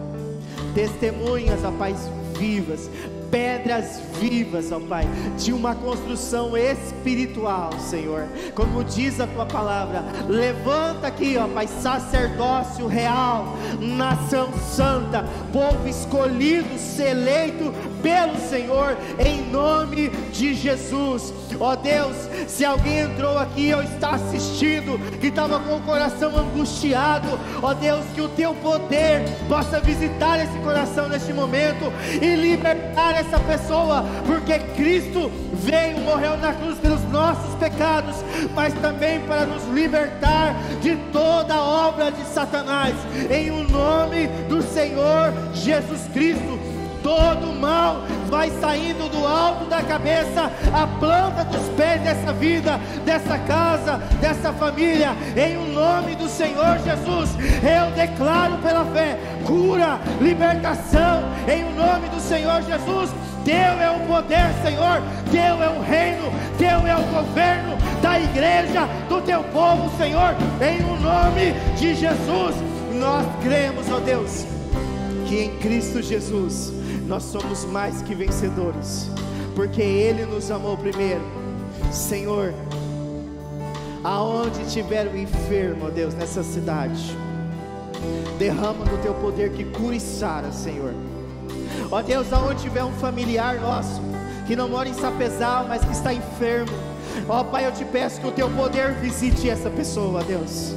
[0.74, 1.95] testemunhas, ó Pai,
[2.39, 2.89] vivas,
[3.31, 5.07] pedras vivas, ó Pai,
[5.37, 8.26] de uma construção espiritual, Senhor.
[8.55, 16.79] Como diz a tua palavra, levanta aqui, ó Pai, sacerdócio real, nação santa, povo escolhido,
[16.79, 17.72] seleito
[18.03, 21.33] pelo Senhor, em nome de Jesus.
[21.61, 22.16] Ó Deus,
[22.47, 27.29] se alguém entrou aqui ou está assistindo, que estava com o coração angustiado,
[27.62, 33.39] ó Deus, que o teu poder possa visitar esse coração neste momento e libertar essa
[33.41, 38.16] pessoa, porque Cristo veio, morreu na cruz pelos nossos pecados,
[38.55, 42.95] mas também para nos libertar de toda obra de Satanás,
[43.31, 50.53] em o nome do Senhor Jesus Cristo todo mal vai saindo do alto da cabeça,
[50.72, 56.78] a planta dos pés dessa vida, dessa casa, dessa família, em o nome do Senhor
[56.84, 57.30] Jesus.
[57.62, 63.11] Eu declaro pela fé cura, libertação, em o nome do Senhor Jesus.
[63.44, 68.86] Teu é o poder, Senhor, Teu é o reino, Teu é o governo da igreja,
[69.09, 72.55] do Teu povo, Senhor, em o nome de Jesus.
[72.92, 74.44] Nós cremos, ó Deus,
[75.26, 76.78] que em Cristo Jesus
[77.09, 79.11] nós somos mais que vencedores,
[79.57, 81.23] porque Ele nos amou primeiro.
[81.91, 82.53] Senhor,
[84.05, 87.17] aonde tiver o enfermo, ó Deus, nessa cidade,
[88.39, 90.93] derrama no teu poder que cura e sara, Senhor.
[91.91, 94.03] Ó Deus, aonde tiver um familiar nosso
[94.47, 96.73] que não mora em Sapezal, mas que está enfermo,
[97.27, 100.75] ó Pai, eu te peço que o teu poder visite essa pessoa, Deus.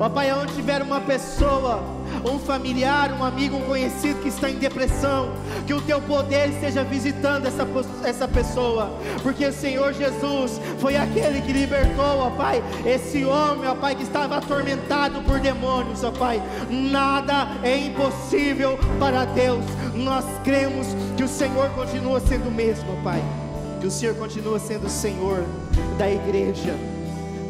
[0.00, 4.56] Ó Pai, aonde tiver uma pessoa um familiar, um amigo, um conhecido que está em
[4.56, 5.32] depressão,
[5.66, 7.66] que o teu poder esteja visitando essa,
[8.04, 8.92] essa pessoa,
[9.22, 14.02] porque o Senhor Jesus foi aquele que libertou, ó Pai, esse homem, ó Pai, que
[14.02, 16.42] estava atormentado por demônios, ó Pai.
[16.70, 19.64] Nada é impossível para Deus.
[19.94, 20.86] Nós cremos
[21.16, 23.22] que o Senhor continua sendo o mesmo, ó Pai.
[23.80, 25.44] Que o Senhor continua sendo o Senhor
[25.98, 26.74] da igreja,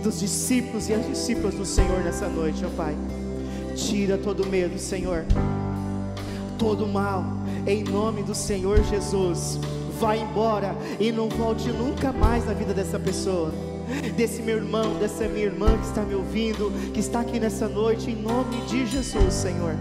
[0.02, 2.96] dos discípulos e as discípulas do Senhor nessa noite, ó Pai.
[3.74, 5.24] Tira todo medo, Senhor,
[6.58, 7.24] todo mal,
[7.66, 9.58] em nome do Senhor Jesus.
[9.98, 13.52] Vai embora e não volte nunca mais na vida dessa pessoa,
[14.16, 18.10] desse meu irmão, dessa minha irmã que está me ouvindo, que está aqui nessa noite,
[18.10, 19.76] em nome de Jesus, Senhor.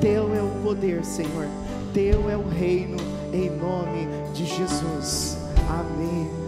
[0.00, 1.46] Teu é o poder, Senhor,
[1.94, 2.98] Teu é o reino,
[3.32, 5.38] em nome de Jesus.
[5.68, 6.45] Amém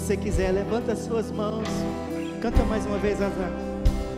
[0.00, 1.68] você quiser, levanta as suas mãos.
[2.40, 3.52] Canta mais uma vez, Azar.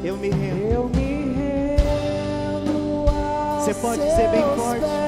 [0.03, 0.73] Eu me rendo.
[0.73, 3.05] Eu me rendo.
[3.61, 5.01] Você pode dizer bem forte.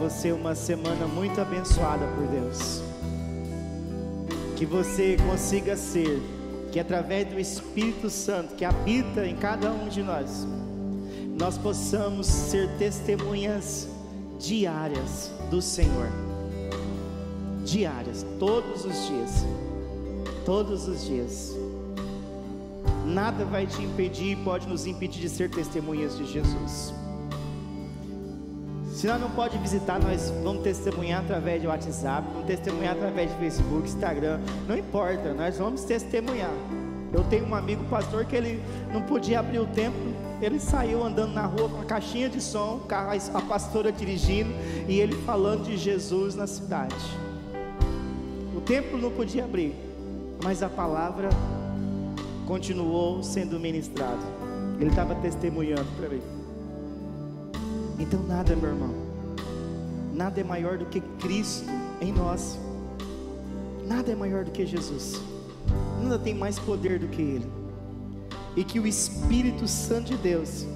[0.00, 2.82] Você uma semana muito abençoada por Deus.
[4.56, 6.22] Que você consiga ser,
[6.72, 10.46] que através do Espírito Santo que habita em cada um de nós,
[11.38, 13.88] nós possamos ser testemunhas
[14.38, 16.08] diárias do Senhor.
[17.66, 19.44] Diárias, todos os dias.
[20.46, 21.54] Todos os dias.
[23.04, 26.99] Nada vai te impedir, pode nos impedir de ser testemunhas de Jesus.
[29.00, 33.38] Se nós não pode visitar, nós vamos testemunhar através de WhatsApp, vamos testemunhar através de
[33.38, 34.38] Facebook, Instagram,
[34.68, 36.52] não importa, nós vamos testemunhar.
[37.10, 41.32] Eu tenho um amigo pastor que ele não podia abrir o templo, ele saiu andando
[41.32, 42.82] na rua com a caixinha de som,
[43.32, 44.50] a pastora dirigindo
[44.86, 46.94] e ele falando de Jesus na cidade.
[48.54, 49.74] O templo não podia abrir,
[50.44, 51.30] mas a palavra
[52.46, 54.20] continuou sendo ministrada.
[54.78, 56.39] Ele estava testemunhando para mim.
[58.00, 58.94] Então, nada, meu irmão,
[60.14, 61.66] nada é maior do que Cristo
[62.00, 62.58] em nós,
[63.86, 65.20] nada é maior do que Jesus,
[66.02, 67.52] nada tem mais poder do que Ele,
[68.56, 70.66] e que o Espírito Santo de Deus,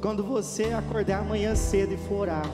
[0.00, 2.50] quando você acordar amanhã cedo e for orar,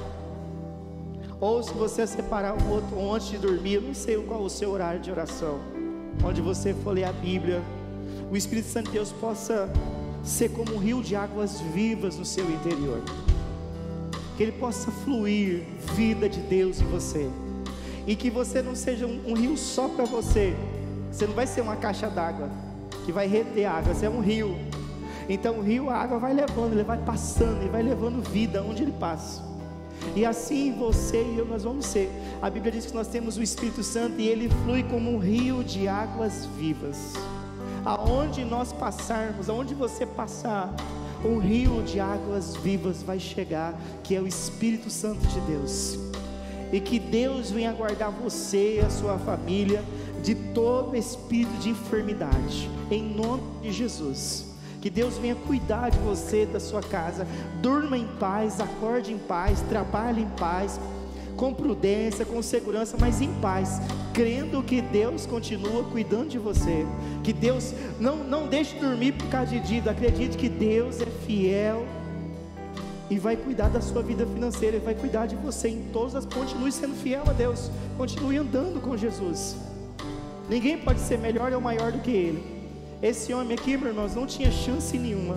[1.39, 4.99] ou se você separar um outro antes de dormir, não sei qual o seu horário
[4.99, 5.61] de oração,
[6.25, 7.63] onde você for ler a Bíblia,
[8.29, 9.71] o Espírito Santo de Deus possa
[10.25, 13.01] ser como um rio de águas vivas no seu interior
[14.37, 15.63] que ele possa fluir
[15.95, 17.29] vida de Deus em você,
[18.07, 20.55] e que você não seja um, um rio só para você,
[21.11, 22.51] você não vai ser uma caixa d'água
[23.05, 24.57] que vai reter água, você é um rio.
[25.29, 28.83] Então o rio, a água vai levando, ele vai passando, e vai levando vida onde
[28.83, 29.43] ele passa.
[30.15, 32.11] E assim você e eu nós vamos ser.
[32.43, 35.65] A Bíblia diz que nós temos o Espírito Santo e ele flui como um rio
[35.65, 37.15] de águas vivas.
[37.85, 40.75] Aonde nós passarmos, aonde você passar,
[41.27, 45.99] um rio de águas vivas vai chegar, que é o Espírito Santo de Deus.
[46.73, 49.83] E que Deus venha guardar você e a sua família
[50.23, 54.47] de todo espírito de enfermidade, em nome de Jesus.
[54.81, 57.27] Que Deus venha cuidar de você, da sua casa.
[57.61, 60.81] Durma em paz, acorde em paz, trabalhe em paz,
[61.37, 63.81] com prudência, com segurança, mas em paz,
[64.13, 66.87] crendo que Deus continua cuidando de você,
[67.23, 71.87] que Deus não, não deixe dormir por causa de dívida, acredite que Deus é fiel
[73.09, 76.27] e vai cuidar da sua vida financeira, e vai cuidar de você em todas as,
[76.27, 79.57] continue sendo fiel a Deus, continue andando com Jesus.
[80.49, 82.57] Ninguém pode ser melhor ou maior do que ele.
[83.03, 85.35] Esse homem aqui, meus irmãos, não tinha chance nenhuma,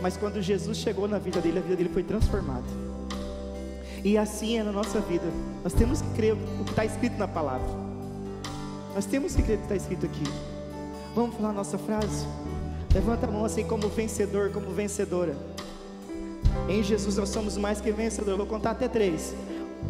[0.00, 2.81] mas quando Jesus chegou na vida dele, a vida dele foi transformada.
[4.04, 5.26] E assim é na nossa vida.
[5.62, 7.68] Nós temos que crer o que está escrito na palavra.
[8.94, 10.24] Nós temos que crer o que está escrito aqui.
[11.14, 12.26] Vamos falar a nossa frase?
[12.92, 15.36] Levanta a mão assim como vencedor, como vencedora.
[16.68, 18.36] Em Jesus nós somos mais que vencedores.
[18.38, 19.34] Vou contar até três.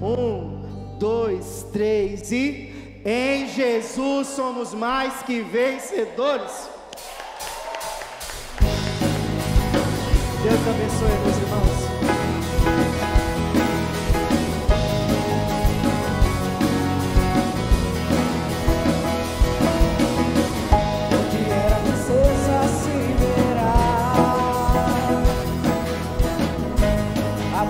[0.00, 0.62] Um,
[0.98, 6.70] dois, três e em Jesus somos mais que vencedores.